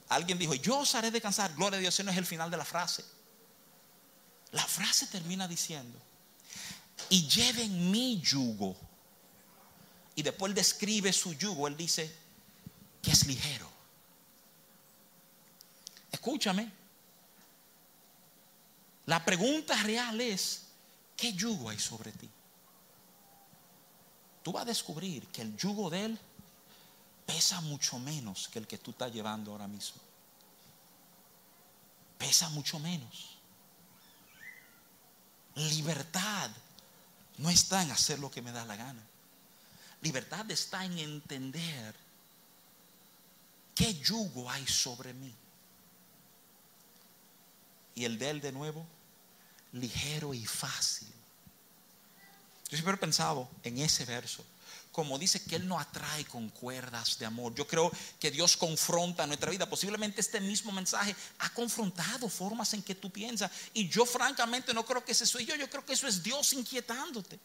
[0.09, 1.53] Alguien dijo, yo os haré descansar.
[1.55, 3.03] Gloria a Dios, ese no es el final de la frase.
[4.51, 5.99] La frase termina diciendo,
[7.09, 8.75] y lleven mi yugo.
[10.15, 12.15] Y después describe su yugo, él dice
[13.01, 13.69] que es ligero.
[16.11, 16.84] Escúchame.
[19.05, 20.63] La pregunta real es,
[21.15, 22.29] ¿qué yugo hay sobre ti?
[24.45, 26.19] tú vas a descubrir que el yugo de Él
[27.25, 29.99] pesa mucho menos que el que tú estás llevando ahora mismo.
[32.19, 33.39] Pesa mucho menos.
[35.55, 36.51] Libertad
[37.39, 39.01] no está en hacer lo que me da la gana.
[40.01, 41.95] Libertad está en entender
[43.73, 45.33] qué yugo hay sobre mí.
[47.95, 48.85] Y el de él de nuevo,
[49.75, 51.07] ligero y fácil.
[52.69, 54.43] Yo siempre he pensado en ese verso
[54.95, 57.53] como dice que Él no atrae con cuerdas de amor.
[57.53, 59.69] Yo creo que Dios confronta nuestra vida.
[59.69, 63.51] Posiblemente este mismo mensaje ha confrontado formas en que tú piensas.
[63.73, 65.53] Y yo francamente no creo que ese soy yo.
[65.57, 67.37] Yo creo que eso es Dios inquietándote.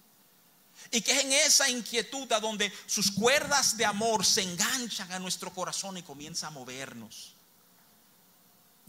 [0.92, 5.18] Y que es en esa inquietud a donde sus cuerdas de amor se enganchan a
[5.18, 7.34] nuestro corazón y comienza a movernos.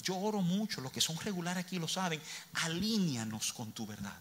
[0.01, 2.21] Yo oro mucho, los que son regulares aquí lo saben,
[2.53, 4.19] alíñanos con tu verdad.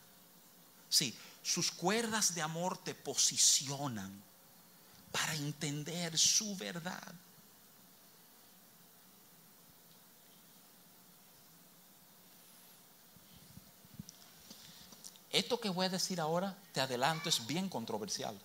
[0.88, 4.22] Sí, sus cuerdas de amor te posicionan
[5.12, 7.14] para entender su verdad.
[15.30, 18.36] Esto que voy a decir ahora, te adelanto, es bien controversial.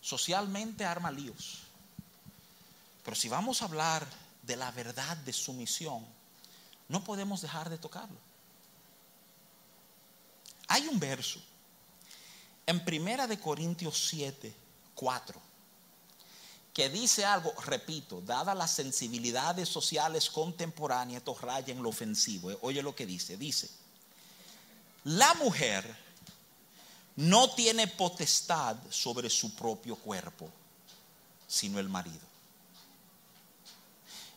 [0.00, 1.60] Socialmente arma líos.
[3.04, 4.06] Pero si vamos a hablar
[4.46, 6.04] de la verdad de sumisión,
[6.88, 8.18] no podemos dejar de tocarlo.
[10.68, 11.40] Hay un verso
[12.66, 14.54] en Primera de Corintios 7
[14.94, 15.40] 4,
[16.72, 22.50] que dice algo, repito, dada las sensibilidades sociales contemporáneas, esto raya en lo ofensivo.
[22.50, 23.68] Eh, oye lo que dice, dice,
[25.04, 26.04] la mujer
[27.16, 30.48] no tiene potestad sobre su propio cuerpo,
[31.46, 32.33] sino el marido.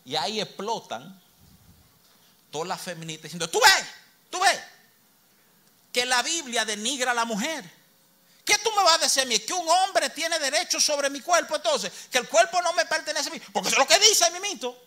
[0.08, 1.22] Y ahí explotan
[2.50, 3.86] todas las feministas diciendo, tú ves,
[4.30, 4.58] tú ves,
[5.92, 7.70] que la Biblia denigra a la mujer.
[8.46, 9.38] ¿Qué tú me vas a decir a mí?
[9.40, 13.28] Que un hombre tiene derecho sobre mi cuerpo, entonces, que el cuerpo no me pertenece
[13.28, 14.82] a mí, porque eso es lo que dice mi mito.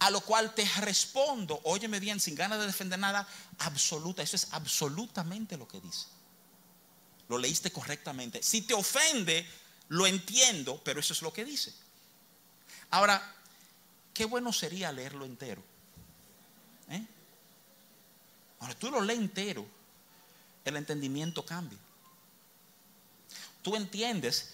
[0.00, 3.26] A lo cual te respondo, óyeme bien, sin ganas de defender nada,
[3.60, 6.04] absoluta, eso es absolutamente lo que dice.
[7.30, 8.42] Lo leíste correctamente.
[8.42, 9.50] Si te ofende,
[9.88, 11.72] lo entiendo, pero eso es lo que dice.
[12.90, 13.32] Ahora,
[14.16, 15.62] qué bueno sería leerlo entero.
[16.88, 17.04] ¿Eh?
[18.60, 19.66] Ahora, tú lo lees entero,
[20.64, 21.78] el entendimiento cambia
[23.66, 24.50] tú entiendes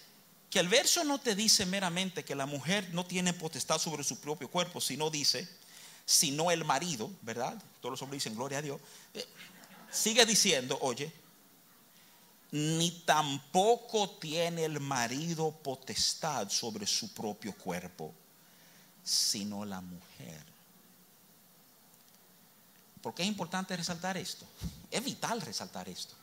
[0.48, 4.18] que el verso no te dice meramente que la mujer no tiene potestad sobre su
[4.18, 5.46] propio cuerpo, sino dice,
[6.06, 7.62] sino el marido, ¿verdad?
[7.82, 8.80] Todos los hombres dicen, gloria a Dios.
[9.12, 9.26] Eh,
[9.90, 11.12] sigue diciendo, oye,
[12.52, 18.14] ni tampoco tiene el marido potestad sobre su propio cuerpo,
[19.04, 20.52] sino la mujer.
[23.02, 24.46] ¿Por qué es importante resaltar esto?
[24.90, 26.14] Es vital resaltar esto.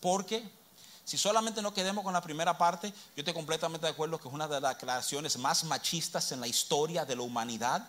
[0.00, 0.48] Porque
[1.04, 4.34] si solamente no quedemos con la primera parte, yo estoy completamente de acuerdo que es
[4.34, 7.88] una de las declaraciones más machistas en la historia de la humanidad.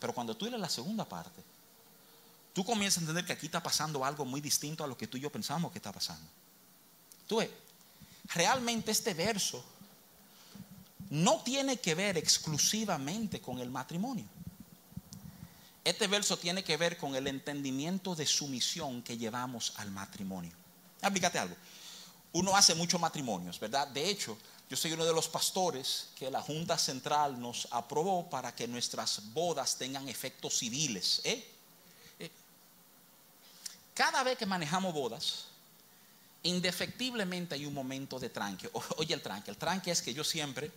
[0.00, 1.40] Pero cuando tú lees la segunda parte,
[2.52, 5.16] tú comienzas a entender que aquí está pasando algo muy distinto a lo que tú
[5.18, 6.26] y yo pensamos que está pasando.
[7.28, 7.50] Tú ves,
[8.34, 9.64] realmente este verso
[11.12, 14.24] no tiene que ver exclusivamente con el matrimonio.
[15.84, 20.52] Este verso tiene que ver con el entendimiento de sumisión que llevamos al matrimonio.
[21.02, 21.54] Explícate algo.
[22.32, 23.88] Uno hace muchos matrimonios, ¿verdad?
[23.88, 24.38] De hecho,
[24.70, 29.34] yo soy uno de los pastores que la Junta Central nos aprobó para que nuestras
[29.34, 31.20] bodas tengan efectos civiles.
[31.24, 31.46] ¿eh?
[32.20, 32.30] Eh,
[33.92, 35.44] cada vez que manejamos bodas,
[36.42, 38.70] indefectiblemente hay un momento de tranque.
[38.96, 39.50] Oye, el tranque.
[39.50, 40.70] El tranque es que yo siempre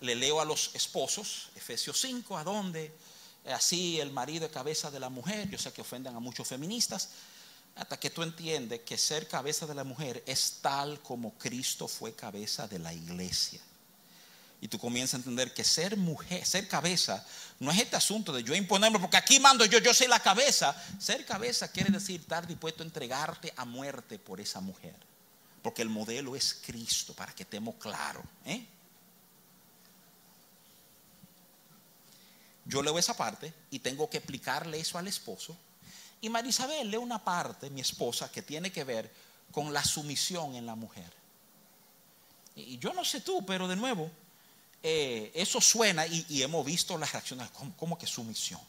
[0.00, 2.92] le leo a los esposos, Efesios 5, a dónde
[3.46, 5.48] así el marido es cabeza de la mujer.
[5.48, 7.10] Yo sé que ofenden a muchos feministas
[7.76, 12.14] hasta que tú entiendes que ser cabeza de la mujer es tal como Cristo fue
[12.14, 13.60] cabeza de la iglesia.
[14.62, 17.24] Y tú comienzas a entender que ser mujer, ser cabeza,
[17.60, 20.74] no es este asunto de yo imponerme, porque aquí mando yo, yo soy la cabeza.
[20.98, 24.94] Ser cabeza quiere decir estar dispuesto a entregarte a muerte por esa mujer.
[25.66, 28.24] Porque el modelo es Cristo, para que estemos claros.
[28.44, 28.64] ¿eh?
[32.64, 35.58] Yo leo esa parte y tengo que explicarle eso al esposo
[36.20, 39.12] y Marisabel lee una parte, mi esposa, que tiene que ver
[39.50, 41.12] con la sumisión en la mujer.
[42.54, 44.08] Y yo no sé tú, pero de nuevo,
[44.84, 48.60] eh, eso suena y, hemos visto las reacciones, como, que sumisión.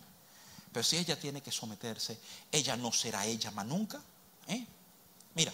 [0.74, 2.18] Pero si ella tiene que someterse,
[2.52, 4.02] ella no será ella más nunca.
[4.48, 4.66] ¿eh?
[5.36, 5.54] Mira,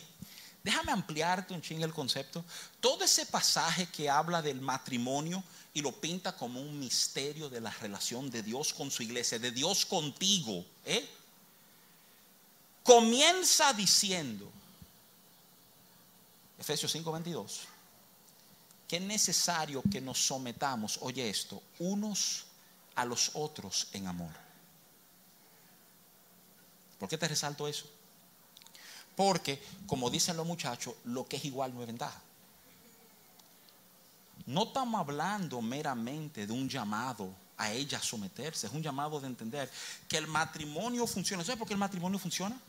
[0.63, 2.43] déjame ampliarte un ching el concepto.
[2.79, 5.43] Todo ese pasaje que habla del matrimonio
[5.73, 9.51] y lo pinta como un misterio de la relación de Dios con su iglesia, de
[9.51, 11.07] Dios contigo, ¿eh?
[12.83, 14.51] comienza diciendo
[16.57, 17.61] Efesios 5:22,
[18.87, 22.45] que es necesario que nos sometamos, oye esto, unos
[22.95, 24.31] a los otros en amor.
[26.99, 27.89] ¿Por qué te resalto eso?
[29.15, 32.21] Porque, como dicen los muchachos, lo que es igual no es ventaja.
[34.45, 39.27] No estamos hablando meramente de un llamado a ella a someterse, es un llamado de
[39.27, 39.71] entender
[40.07, 41.43] que el matrimonio funciona.
[41.43, 42.59] ¿Sabes por qué el matrimonio funciona?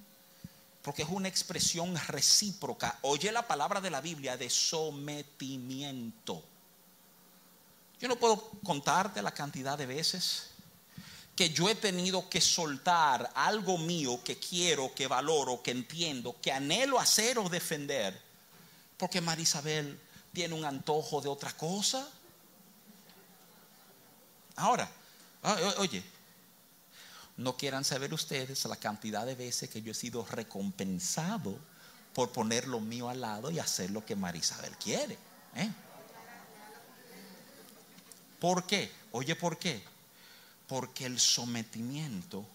[0.83, 2.99] Porque es una expresión recíproca.
[3.03, 6.45] Oye la palabra de la Biblia de sometimiento.
[7.99, 10.54] Yo no puedo contarte la cantidad de veces
[11.37, 16.53] que yo he tenido que soltar algo mío que quiero, que valoro, que entiendo, que
[16.53, 18.21] anhelo hacer o defender,
[18.97, 19.99] porque Marisabel
[20.33, 22.09] tiene un antojo de otra cosa.
[24.57, 24.89] Ahora,
[25.79, 26.05] oye,
[27.37, 31.59] no quieran saber ustedes la cantidad de veces que yo he sido recompensado
[32.15, 35.19] por poner lo mío al lado y hacer lo que Marisabel quiere.
[35.57, 35.69] ¿eh?
[38.39, 38.93] ¿Por qué?
[39.11, 39.83] Oye, ¿por qué?
[40.67, 42.47] Porque el sometimiento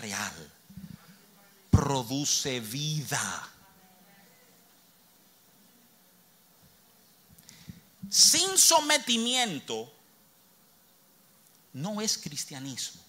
[0.00, 0.52] real
[1.70, 3.50] produce vida.
[8.10, 9.92] Sin sometimiento
[11.74, 13.02] no es cristianismo.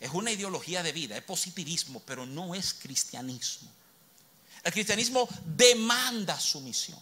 [0.00, 3.70] Es una ideología de vida, es positivismo, pero no es cristianismo.
[4.62, 6.98] El cristianismo demanda sumisión.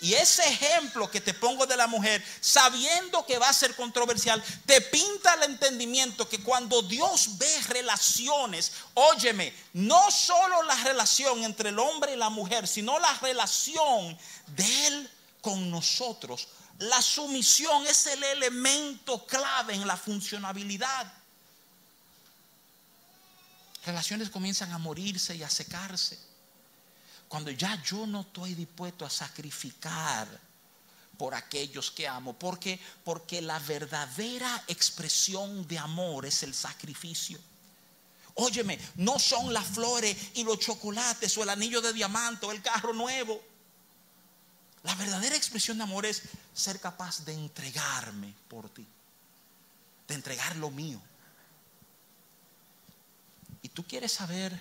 [0.00, 4.42] Y ese ejemplo que te pongo de la mujer, sabiendo que va a ser controversial,
[4.66, 11.70] te pinta el entendimiento que cuando Dios ve relaciones, óyeme, no solo la relación entre
[11.70, 14.18] el hombre y la mujer, sino la relación
[14.48, 21.10] de Él con nosotros, la sumisión es el elemento clave en la funcionabilidad.
[23.86, 26.25] Relaciones comienzan a morirse y a secarse.
[27.28, 30.28] Cuando ya yo no estoy dispuesto a sacrificar
[31.16, 32.34] por aquellos que amo.
[32.34, 37.38] porque Porque la verdadera expresión de amor es el sacrificio.
[38.34, 42.60] Óyeme, no son las flores y los chocolates o el anillo de diamante o el
[42.60, 43.42] carro nuevo.
[44.82, 46.22] La verdadera expresión de amor es
[46.54, 48.86] ser capaz de entregarme por ti,
[50.06, 51.00] de entregar lo mío.
[53.62, 54.60] Y tú quieres saber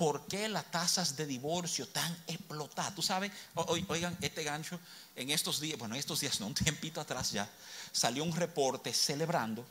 [0.00, 2.94] por qué las tasas de divorcio están explotadas.
[2.94, 4.80] Tú sabes, oigan, este gancho,
[5.14, 7.46] en estos días, bueno, estos días no, un tiempito atrás ya,
[7.92, 9.62] salió un reporte celebrando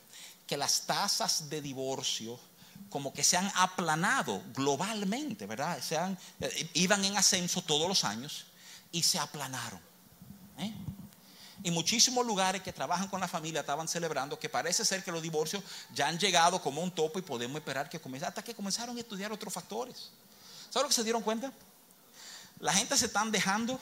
[0.46, 2.40] que las tasas de divorcio
[2.92, 5.82] como que se han aplanado globalmente, ¿verdad?
[5.82, 8.46] Se han, eh, iban en ascenso todos los años
[8.92, 9.82] y se aplanaron.
[10.60, 10.72] ¿eh?
[11.62, 15.22] Y muchísimos lugares que trabajan con la familia estaban celebrando que parece ser que los
[15.22, 15.62] divorcios
[15.94, 19.00] ya han llegado como un topo y podemos esperar que comience, hasta que comenzaron a
[19.00, 20.10] estudiar otros factores.
[20.70, 21.52] ¿Sabes lo que se dieron cuenta?
[22.60, 23.78] La gente se están dejando,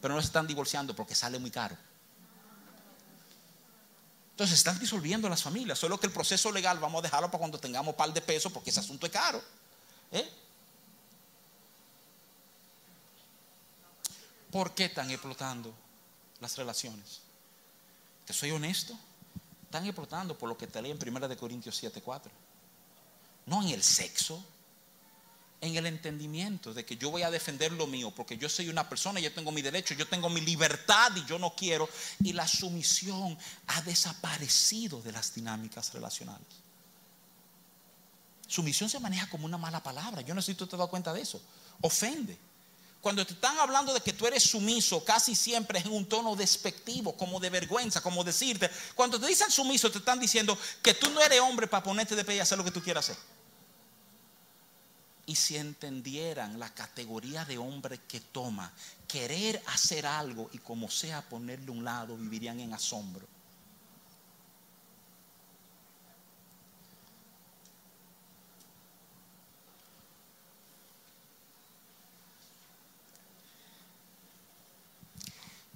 [0.00, 1.76] pero no se están divorciando porque sale muy caro.
[4.30, 5.78] Entonces están disolviendo las familias.
[5.78, 8.70] Solo que el proceso legal vamos a dejarlo para cuando tengamos par de pesos porque
[8.70, 9.42] ese asunto es caro.
[10.10, 10.32] ¿Eh?
[14.50, 15.81] ¿Por qué están explotando
[16.42, 17.20] las relaciones?
[18.26, 18.98] Que soy honesto,
[19.64, 22.30] están explotando por lo que te leí en 1 Corintios 7:4.
[23.46, 24.44] No en el sexo,
[25.62, 28.88] en el entendimiento de que yo voy a defender lo mío, porque yo soy una
[28.88, 31.88] persona, yo tengo mi derecho, yo tengo mi libertad y yo no quiero.
[32.22, 33.38] Y la sumisión
[33.68, 36.46] ha desaparecido de las dinámicas relacionales.
[38.46, 40.20] Sumisión se maneja como una mala palabra.
[40.20, 41.40] Yo no sé si tú te das cuenta de eso.
[41.80, 42.36] Ofende.
[43.02, 46.36] Cuando te están hablando de que tú eres sumiso, casi siempre es en un tono
[46.36, 48.70] despectivo, como de vergüenza, como decirte.
[48.94, 52.24] Cuando te dicen sumiso, te están diciendo que tú no eres hombre para ponerte de
[52.24, 53.20] pie y hacer lo que tú quieras hacer.
[55.26, 58.72] Y si entendieran la categoría de hombre que toma,
[59.08, 63.26] querer hacer algo y como sea ponerle un lado, vivirían en asombro.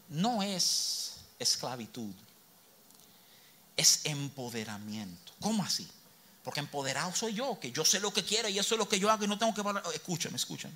[0.08, 2.12] No es esclavitud,
[3.76, 5.32] es empoderamiento.
[5.40, 5.88] ¿Cómo así?
[6.42, 8.98] Porque empoderado soy yo, que yo sé lo que quiero y eso es lo que
[8.98, 9.62] yo hago y no tengo que...
[9.94, 10.74] Escúchame, escúchame.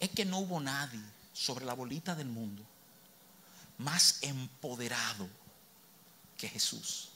[0.00, 1.00] Es que no hubo nadie
[1.32, 2.64] sobre la bolita del mundo
[3.78, 5.28] más empoderado
[6.36, 7.10] que Jesús.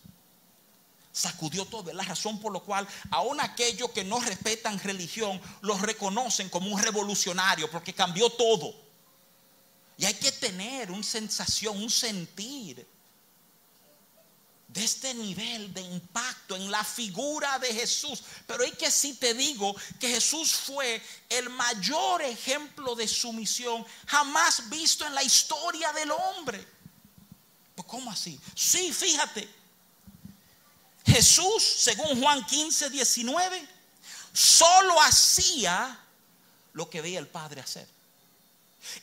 [1.13, 5.81] Sacudió todo, es la razón por la cual aún aquellos que no respetan religión los
[5.81, 8.88] reconocen como un revolucionario porque cambió todo.
[9.99, 12.87] Y hay que tener una sensación, un sentir
[14.69, 18.23] de este nivel de impacto en la figura de Jesús.
[18.47, 24.71] Pero hay que sí te digo que Jesús fue el mayor ejemplo de sumisión jamás
[24.71, 26.65] visto en la historia del hombre.
[27.75, 28.39] Pues, ¿Cómo así?
[28.55, 29.49] Sí, fíjate.
[31.07, 33.69] Jesús, según Juan 15, 19,
[34.33, 35.99] solo hacía
[36.75, 37.98] lo que veía el Padre hacer.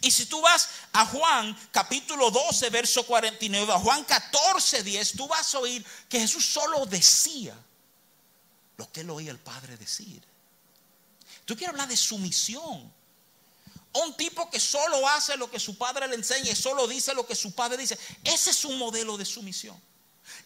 [0.01, 5.27] Y si tú vas a Juan capítulo 12, verso 49, a Juan 14, 10, tú
[5.27, 7.55] vas a oír que Jesús solo decía
[8.77, 10.21] lo que él oía el Padre decir.
[11.45, 12.91] Tú quieres hablar de sumisión.
[13.93, 17.25] Un tipo que solo hace lo que su padre le enseña y solo dice lo
[17.25, 17.97] que su padre dice.
[18.25, 19.79] Ese es un modelo de sumisión.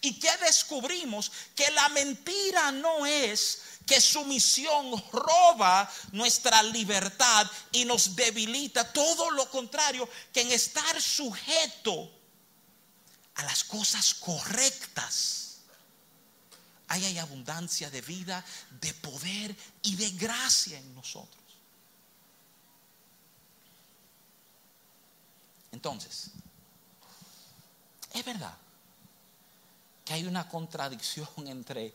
[0.01, 1.31] ¿Y que descubrimos?
[1.55, 8.93] Que la mentira no es que su misión roba nuestra libertad y nos debilita.
[8.93, 12.07] Todo lo contrario, que en estar sujeto
[13.33, 15.61] a las cosas correctas,
[16.87, 18.45] ahí hay abundancia de vida,
[18.79, 21.43] de poder y de gracia en nosotros.
[25.71, 26.29] Entonces,
[28.13, 28.55] es verdad
[30.05, 31.91] que hay una contradicción entre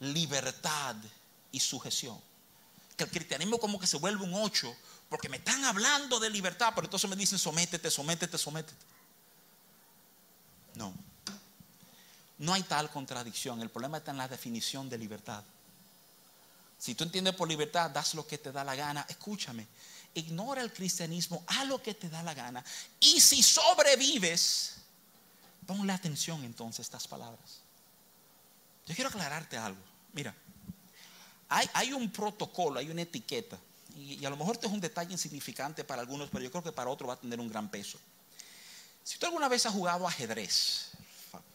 [0.00, 0.96] libertad
[1.54, 2.20] y sujeción.
[2.96, 4.74] Que el cristianismo como que se vuelve un ocho
[5.08, 8.84] porque me están hablando de libertad, pero entonces me dicen sométete, sométete, sométete.
[10.74, 10.92] No.
[12.38, 13.62] No hay tal contradicción.
[13.62, 15.44] El problema está en la definición de libertad.
[16.78, 19.06] Si tú entiendes por libertad, das lo que te da la gana.
[19.08, 19.66] Escúchame,
[20.14, 22.64] ignora el cristianismo, haz lo que te da la gana.
[22.98, 24.74] Y si sobrevives,
[25.66, 27.60] ponle atención entonces a estas palabras.
[28.86, 29.80] Yo quiero aclararte algo.
[30.12, 30.34] Mira,
[31.54, 33.58] hay, un protocolo, hay una etiqueta.
[33.96, 36.72] Y, a lo mejor esto es un detalle insignificante para algunos, pero yo creo que
[36.72, 37.98] para otros va a tener un gran peso.
[39.04, 40.90] Si tú alguna vez has jugado ajedrez,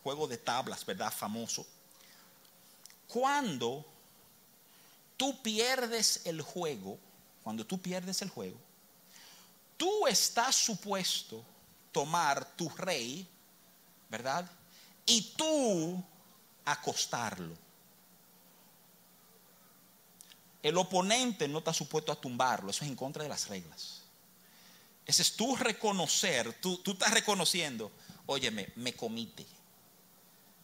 [0.04, 1.12] juego de tablas, ¿verdad?
[1.12, 1.66] Famoso.
[3.08, 3.86] Cuando
[5.18, 6.98] tú pierdes el juego,
[7.44, 8.58] cuando tú pierdes el juego,
[9.76, 11.44] tú estás supuesto
[11.92, 13.28] tomar tu rey,
[14.10, 14.50] ¿verdad?
[15.06, 16.04] Y tú
[16.64, 17.69] acostarlo.
[20.62, 24.02] El oponente no está supuesto a tumbarlo, eso es en contra de las reglas.
[25.06, 27.92] Ese es tú reconocer, tú, tú estás reconociendo,
[28.26, 29.46] óyeme, me comite,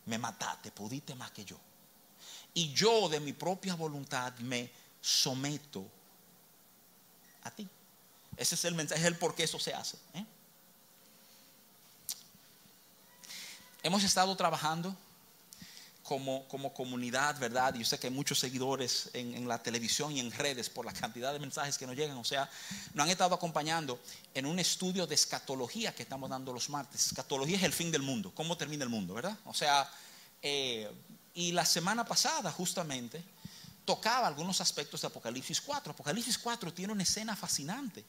[0.05, 1.57] me mataste, pudiste más que yo.
[2.53, 4.69] Y yo de mi propia voluntad me
[5.01, 5.85] someto
[7.43, 7.67] a ti.
[8.37, 9.97] Ese es el mensaje, el por qué eso se hace.
[10.13, 10.25] ¿eh?
[13.83, 14.95] Hemos estado trabajando
[16.05, 17.73] como, comunidad, ¿verdad?
[17.73, 21.33] Yo sé que hay muchos seguidores en, la televisión y en redes por la cantidad
[21.33, 22.17] de mensajes que nos llegan.
[22.17, 22.47] O sea,
[22.93, 23.99] nos han estado acompañando
[24.35, 27.07] en un estudio de escatología que estamos dando los martes.
[27.07, 29.35] Escatología es el fin del mundo, cómo termina el mundo, ¿verdad?
[29.45, 29.89] O sea,
[30.43, 30.91] eh,
[31.33, 33.23] y la semana pasada justamente
[33.83, 35.91] tocaba algunos aspectos de Apocalipsis 4.
[35.91, 38.05] Apocalipsis 4 tiene una escena fascinante.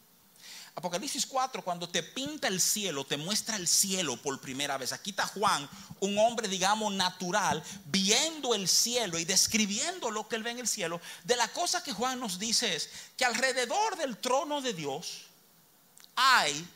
[0.76, 4.92] Apocalipsis 4, cuando te pinta el cielo, te muestra el cielo por primera vez.
[4.92, 5.66] Aquí está Juan,
[6.00, 10.68] un hombre, digamos, natural, viendo el cielo y describiendo lo que él ve en el
[10.68, 11.00] cielo.
[11.24, 15.22] De la cosa que Juan nos dice es que alrededor del trono de Dios
[16.14, 16.68] hay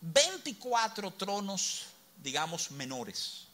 [0.00, 1.88] 24 tronos,
[2.22, 3.48] digamos, menores.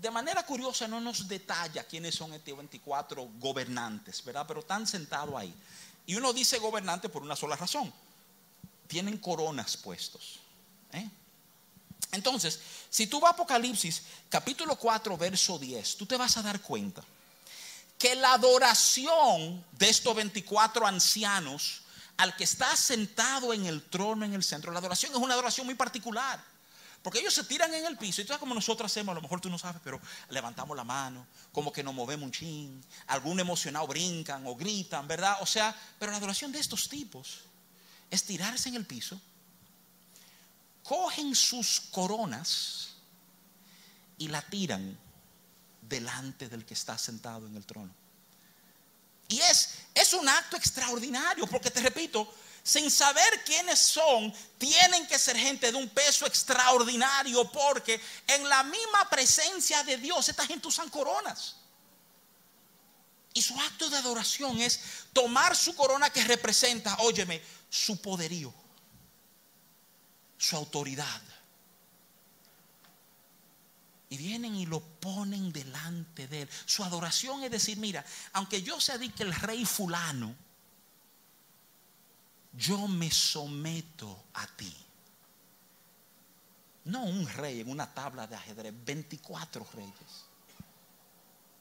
[0.00, 4.44] De manera curiosa no nos detalla quiénes son estos 24 gobernantes, ¿verdad?
[4.46, 5.52] Pero están sentados ahí.
[6.06, 7.92] Y uno dice gobernante por una sola razón
[8.92, 10.38] tienen coronas puestos.
[10.92, 11.08] ¿eh?
[12.10, 16.60] Entonces, si tú vas a Apocalipsis capítulo 4, verso 10, tú te vas a dar
[16.60, 17.02] cuenta
[17.98, 21.80] que la adoración de estos 24 ancianos
[22.18, 25.64] al que está sentado en el trono en el centro, la adoración es una adoración
[25.64, 26.44] muy particular.
[27.02, 29.40] Porque ellos se tiran en el piso y tú como nosotros hacemos, a lo mejor
[29.40, 33.86] tú no sabes, pero levantamos la mano, como que nos movemos un chin, algún emocionado
[33.86, 35.38] brincan o gritan, ¿verdad?
[35.40, 37.44] O sea, pero la adoración de estos tipos
[38.12, 39.18] es tirarse en el piso,
[40.84, 42.90] cogen sus coronas
[44.18, 44.98] y la tiran
[45.80, 47.90] delante del que está sentado en el trono.
[49.28, 52.30] Y es, es un acto extraordinario, porque te repito,
[52.62, 58.62] sin saber quiénes son, tienen que ser gente de un peso extraordinario, porque en la
[58.62, 61.56] misma presencia de Dios, esta gente usan coronas.
[63.34, 64.80] Y su acto de adoración es
[65.12, 68.52] tomar su corona que representa, óyeme, su poderío,
[70.36, 71.22] su autoridad.
[74.10, 76.48] Y vienen y lo ponen delante de él.
[76.66, 78.04] Su adoración es decir, mira,
[78.34, 80.34] aunque yo sea que el rey fulano,
[82.52, 84.76] yo me someto a ti.
[86.84, 90.26] No un rey en una tabla de ajedrez, 24 reyes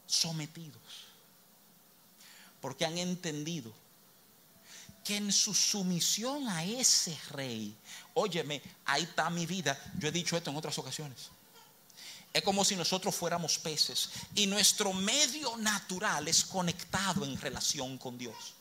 [0.05, 1.10] sometidos.
[2.61, 3.73] Porque han entendido
[5.03, 7.75] que en su sumisión a ese rey,
[8.13, 9.77] óyeme, ahí está mi vida.
[9.97, 11.29] Yo he dicho esto en otras ocasiones.
[12.33, 18.17] Es como si nosotros fuéramos peces y nuestro medio natural es conectado en relación con
[18.17, 18.53] Dios.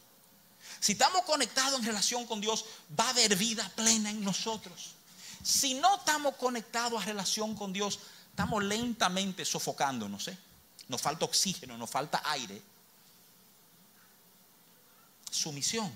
[0.81, 2.65] Si estamos conectados en relación con Dios,
[2.99, 4.95] va a haber vida plena en nosotros.
[5.43, 10.29] Si no estamos conectados a relación con Dios, estamos lentamente sofocándonos.
[10.29, 10.39] ¿eh?
[10.89, 12.61] Nos falta oxígeno, nos falta aire.
[15.31, 15.91] Sumisión.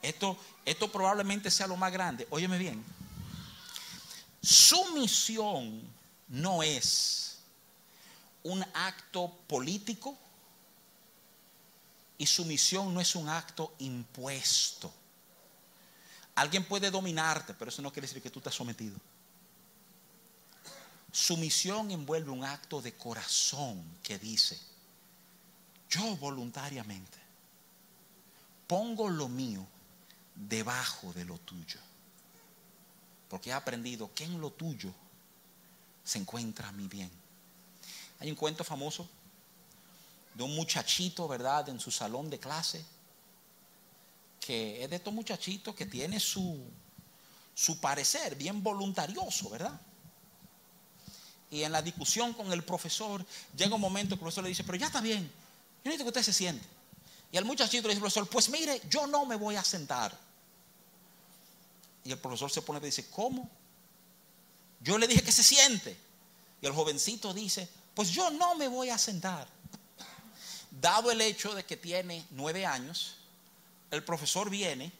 [0.00, 2.26] Esto, esto probablemente sea lo más grande.
[2.30, 2.84] Óyeme bien.
[4.42, 5.82] Sumisión
[6.28, 7.38] no es
[8.42, 10.18] un acto político
[12.18, 14.92] y sumisión no es un acto impuesto.
[16.34, 18.96] Alguien puede dominarte, pero eso no quiere decir que tú estás sometido.
[21.12, 24.58] Sumisión envuelve un acto de corazón que dice,
[25.90, 27.21] yo voluntariamente
[28.72, 29.66] pongo lo mío
[30.34, 31.78] debajo de lo tuyo.
[33.28, 34.90] Porque he aprendido que en lo tuyo
[36.02, 37.10] se encuentra mi bien.
[38.18, 39.06] Hay un cuento famoso
[40.32, 42.82] de un muchachito, ¿verdad?, en su salón de clase
[44.40, 46.64] que es de estos muchachitos que tiene su,
[47.54, 49.78] su parecer bien voluntarioso, ¿verdad?
[51.50, 53.22] Y en la discusión con el profesor,
[53.54, 56.18] llega un momento que el profesor le dice, pero ya está bien, yo necesito que
[56.18, 56.66] usted se siente.
[57.32, 60.16] Y al muchachito le dice, profesor, pues mire, yo no me voy a sentar.
[62.04, 63.48] Y el profesor se pone y dice, ¿cómo?
[64.80, 65.96] Yo le dije que se siente.
[66.60, 69.48] Y el jovencito dice, pues yo no me voy a sentar.
[70.70, 73.16] Dado el hecho de que tiene nueve años,
[73.90, 74.92] el profesor viene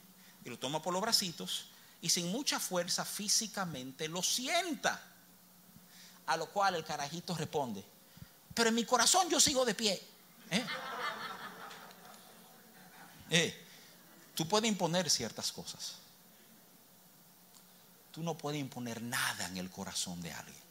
[0.45, 1.67] y lo toma por los bracitos
[2.01, 5.03] y sin mucha fuerza físicamente lo sienta.
[6.27, 7.85] A lo cual el carajito responde,
[8.55, 10.03] pero en mi corazón yo sigo de pie.
[10.51, 10.65] ¿Eh?
[13.33, 13.59] Eh,
[14.35, 15.95] tú puedes imponer ciertas cosas.
[18.13, 20.63] Tú no puedes imponer nada en el corazón de alguien.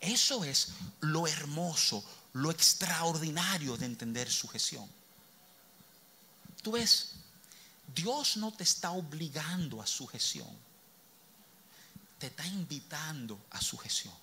[0.00, 0.68] Eso es
[1.00, 2.02] lo hermoso,
[2.32, 4.88] lo extraordinario de entender sujeción.
[6.62, 7.10] Tú ves,
[7.94, 10.48] Dios no te está obligando a sujeción.
[12.18, 14.14] Te está invitando a sujeción.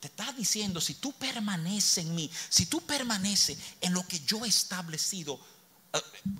[0.00, 4.44] Te está diciendo, si tú permaneces en mí, si tú permaneces en lo que yo
[4.44, 5.40] he establecido,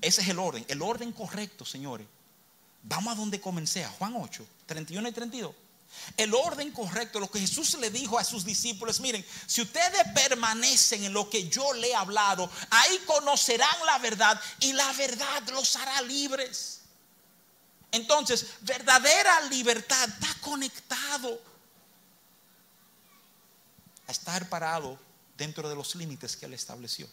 [0.01, 2.07] ese es el orden, el orden correcto, señores.
[2.83, 5.55] Vamos a donde comencé, a Juan 8, 31 y 32.
[6.17, 11.05] El orden correcto, lo que Jesús le dijo a sus discípulos, miren, si ustedes permanecen
[11.05, 15.77] en lo que yo le he hablado, ahí conocerán la verdad y la verdad los
[15.77, 16.81] hará libres.
[17.91, 21.41] Entonces, verdadera libertad está conectado
[24.07, 24.99] a estar parado
[25.37, 27.09] dentro de los límites que él estableció.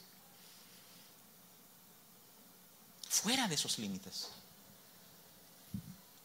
[3.22, 4.28] Fuera de esos límites.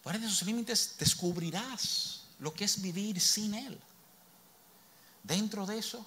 [0.03, 3.79] Fuera de esos límites descubrirás lo que es vivir sin Él.
[5.23, 6.05] Dentro de eso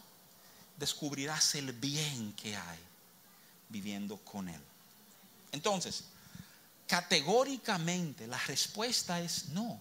[0.77, 2.79] descubrirás el bien que hay
[3.69, 4.61] viviendo con Él.
[5.53, 6.03] Entonces,
[6.85, 9.79] categóricamente la respuesta es no.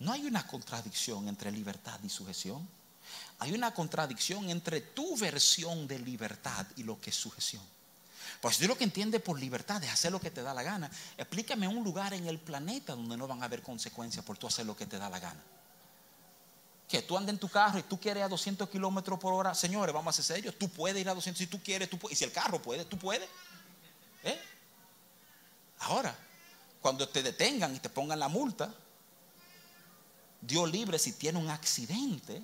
[0.00, 2.68] No hay una contradicción entre libertad y sujeción.
[3.38, 7.73] Hay una contradicción entre tu versión de libertad y lo que es sujeción.
[8.40, 10.90] Pues si lo que entiende por libertad es hacer lo que te da la gana,
[11.16, 14.66] explícame un lugar en el planeta donde no van a haber consecuencias por tú hacer
[14.66, 15.42] lo que te da la gana.
[16.88, 19.94] Que tú andes en tu carro y tú quieres a 200 kilómetros por hora, señores,
[19.94, 22.24] vamos a ser serios, tú puedes ir a 200 si tú quieres, tú y si
[22.24, 23.28] el carro puede, tú puedes.
[24.22, 24.40] ¿Eh?
[25.80, 26.16] Ahora,
[26.80, 28.72] cuando te detengan y te pongan la multa,
[30.40, 32.42] Dios libre si tiene un accidente.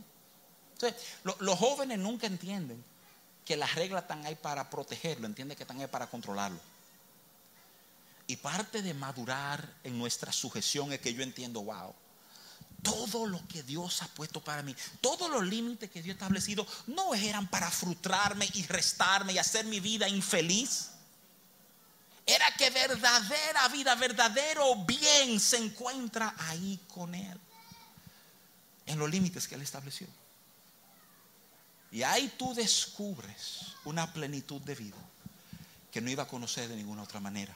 [0.72, 2.82] Entonces, los jóvenes nunca entienden
[3.50, 6.60] que las reglas están ahí para protegerlo, entiende que están ahí para controlarlo.
[8.28, 11.92] Y parte de madurar en nuestra sujeción es que yo entiendo, wow,
[12.80, 16.64] todo lo que Dios ha puesto para mí, todos los límites que Dios ha establecido,
[16.86, 20.90] no eran para frustrarme y restarme y hacer mi vida infeliz.
[22.24, 27.40] Era que verdadera vida, verdadero bien se encuentra ahí con Él,
[28.86, 30.06] en los límites que Él estableció.
[31.92, 34.96] Y ahí tú descubres una plenitud de vida
[35.90, 37.54] que no iba a conocer de ninguna otra manera.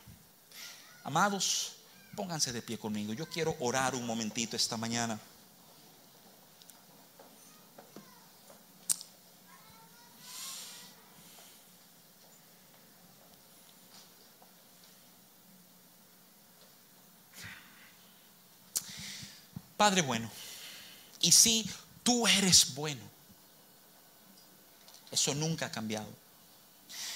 [1.05, 1.76] Amados,
[2.16, 3.12] pónganse de pie conmigo.
[3.12, 5.20] Yo quiero orar un momentito esta mañana.
[19.76, 20.30] Padre bueno,
[21.20, 21.68] Y sí,
[22.03, 23.13] tú eres bueno.
[25.14, 26.08] Eso nunca ha cambiado.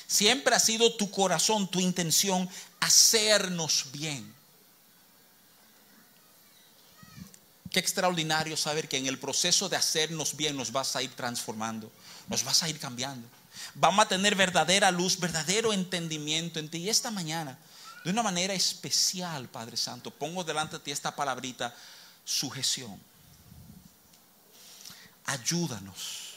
[0.07, 4.33] Siempre ha sido tu corazón, tu intención, hacernos bien.
[7.73, 11.91] Qué extraordinario saber que en el proceso de hacernos bien nos vas a ir transformando,
[12.29, 13.29] nos vas a ir cambiando.
[13.75, 16.79] Vamos a tener verdadera luz, verdadero entendimiento en ti.
[16.79, 17.59] Y esta mañana,
[18.05, 21.75] de una manera especial, Padre Santo, pongo delante de ti esta palabrita,
[22.25, 22.99] sujeción.
[25.27, 26.28] Ayúdanos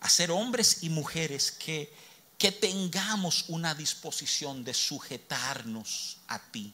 [0.00, 1.92] a ser hombres y mujeres que,
[2.36, 6.72] que tengamos una disposición de sujetarnos a ti,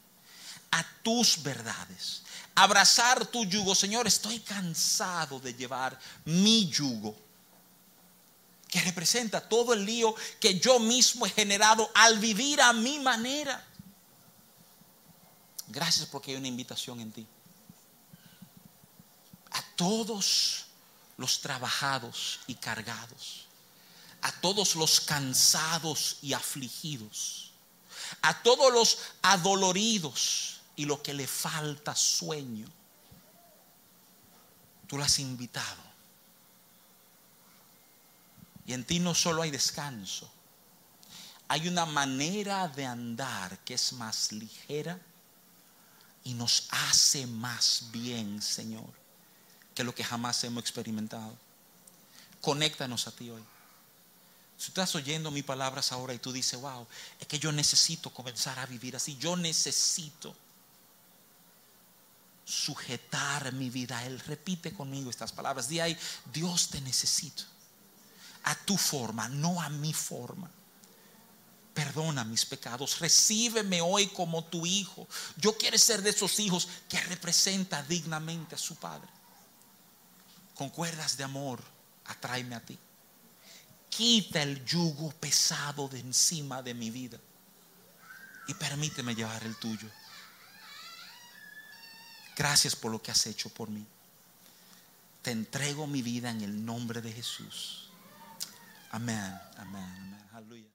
[0.71, 2.23] a tus verdades,
[2.55, 3.75] abrazar tu yugo.
[3.75, 7.17] Señor, estoy cansado de llevar mi yugo
[8.75, 13.65] que representa todo el lío que yo mismo he generado al vivir a mi manera.
[15.69, 17.27] Gracias porque hay una invitación en ti.
[19.53, 20.64] A todos
[21.17, 23.47] los trabajados y cargados,
[24.23, 27.53] a todos los cansados y afligidos,
[28.23, 32.69] a todos los adoloridos y lo que le falta sueño.
[34.87, 35.83] Tú lo has invitado
[38.67, 40.31] y en ti no solo hay descanso,
[41.49, 44.99] hay una manera de andar que es más ligera
[46.25, 49.04] y nos hace más bien, Señor,
[49.75, 51.37] que lo que jamás hemos experimentado.
[52.41, 53.43] Conéctanos a ti hoy.
[54.57, 56.87] Si estás oyendo mis palabras ahora y tú dices, wow,
[57.19, 60.35] es que yo necesito comenzar a vivir así, yo necesito
[62.45, 64.21] sujetar mi vida a Él.
[64.21, 65.69] Repite conmigo estas palabras.
[65.69, 65.99] Di ahí,
[66.33, 67.43] Dios te necesito
[68.45, 70.51] a tu forma, no a mi forma.
[71.73, 75.09] Perdona mis pecados, recíbeme hoy como tu hijo.
[75.37, 79.09] Yo quiero ser de esos hijos que representa dignamente a su padre.
[80.55, 81.63] Con cuerdas de amor,
[82.05, 82.79] atráeme a ti.
[83.89, 87.19] Quita el yugo pesado de encima de mi vida
[88.49, 89.89] y permíteme llevar el tuyo.
[92.37, 93.87] Gracias por lo que has hecho por mí.
[95.23, 97.89] Te entrego mi vida en el nombre de Jesús.
[98.91, 99.17] Amén,
[99.57, 100.29] amén, amén.
[100.33, 100.74] Aleluya.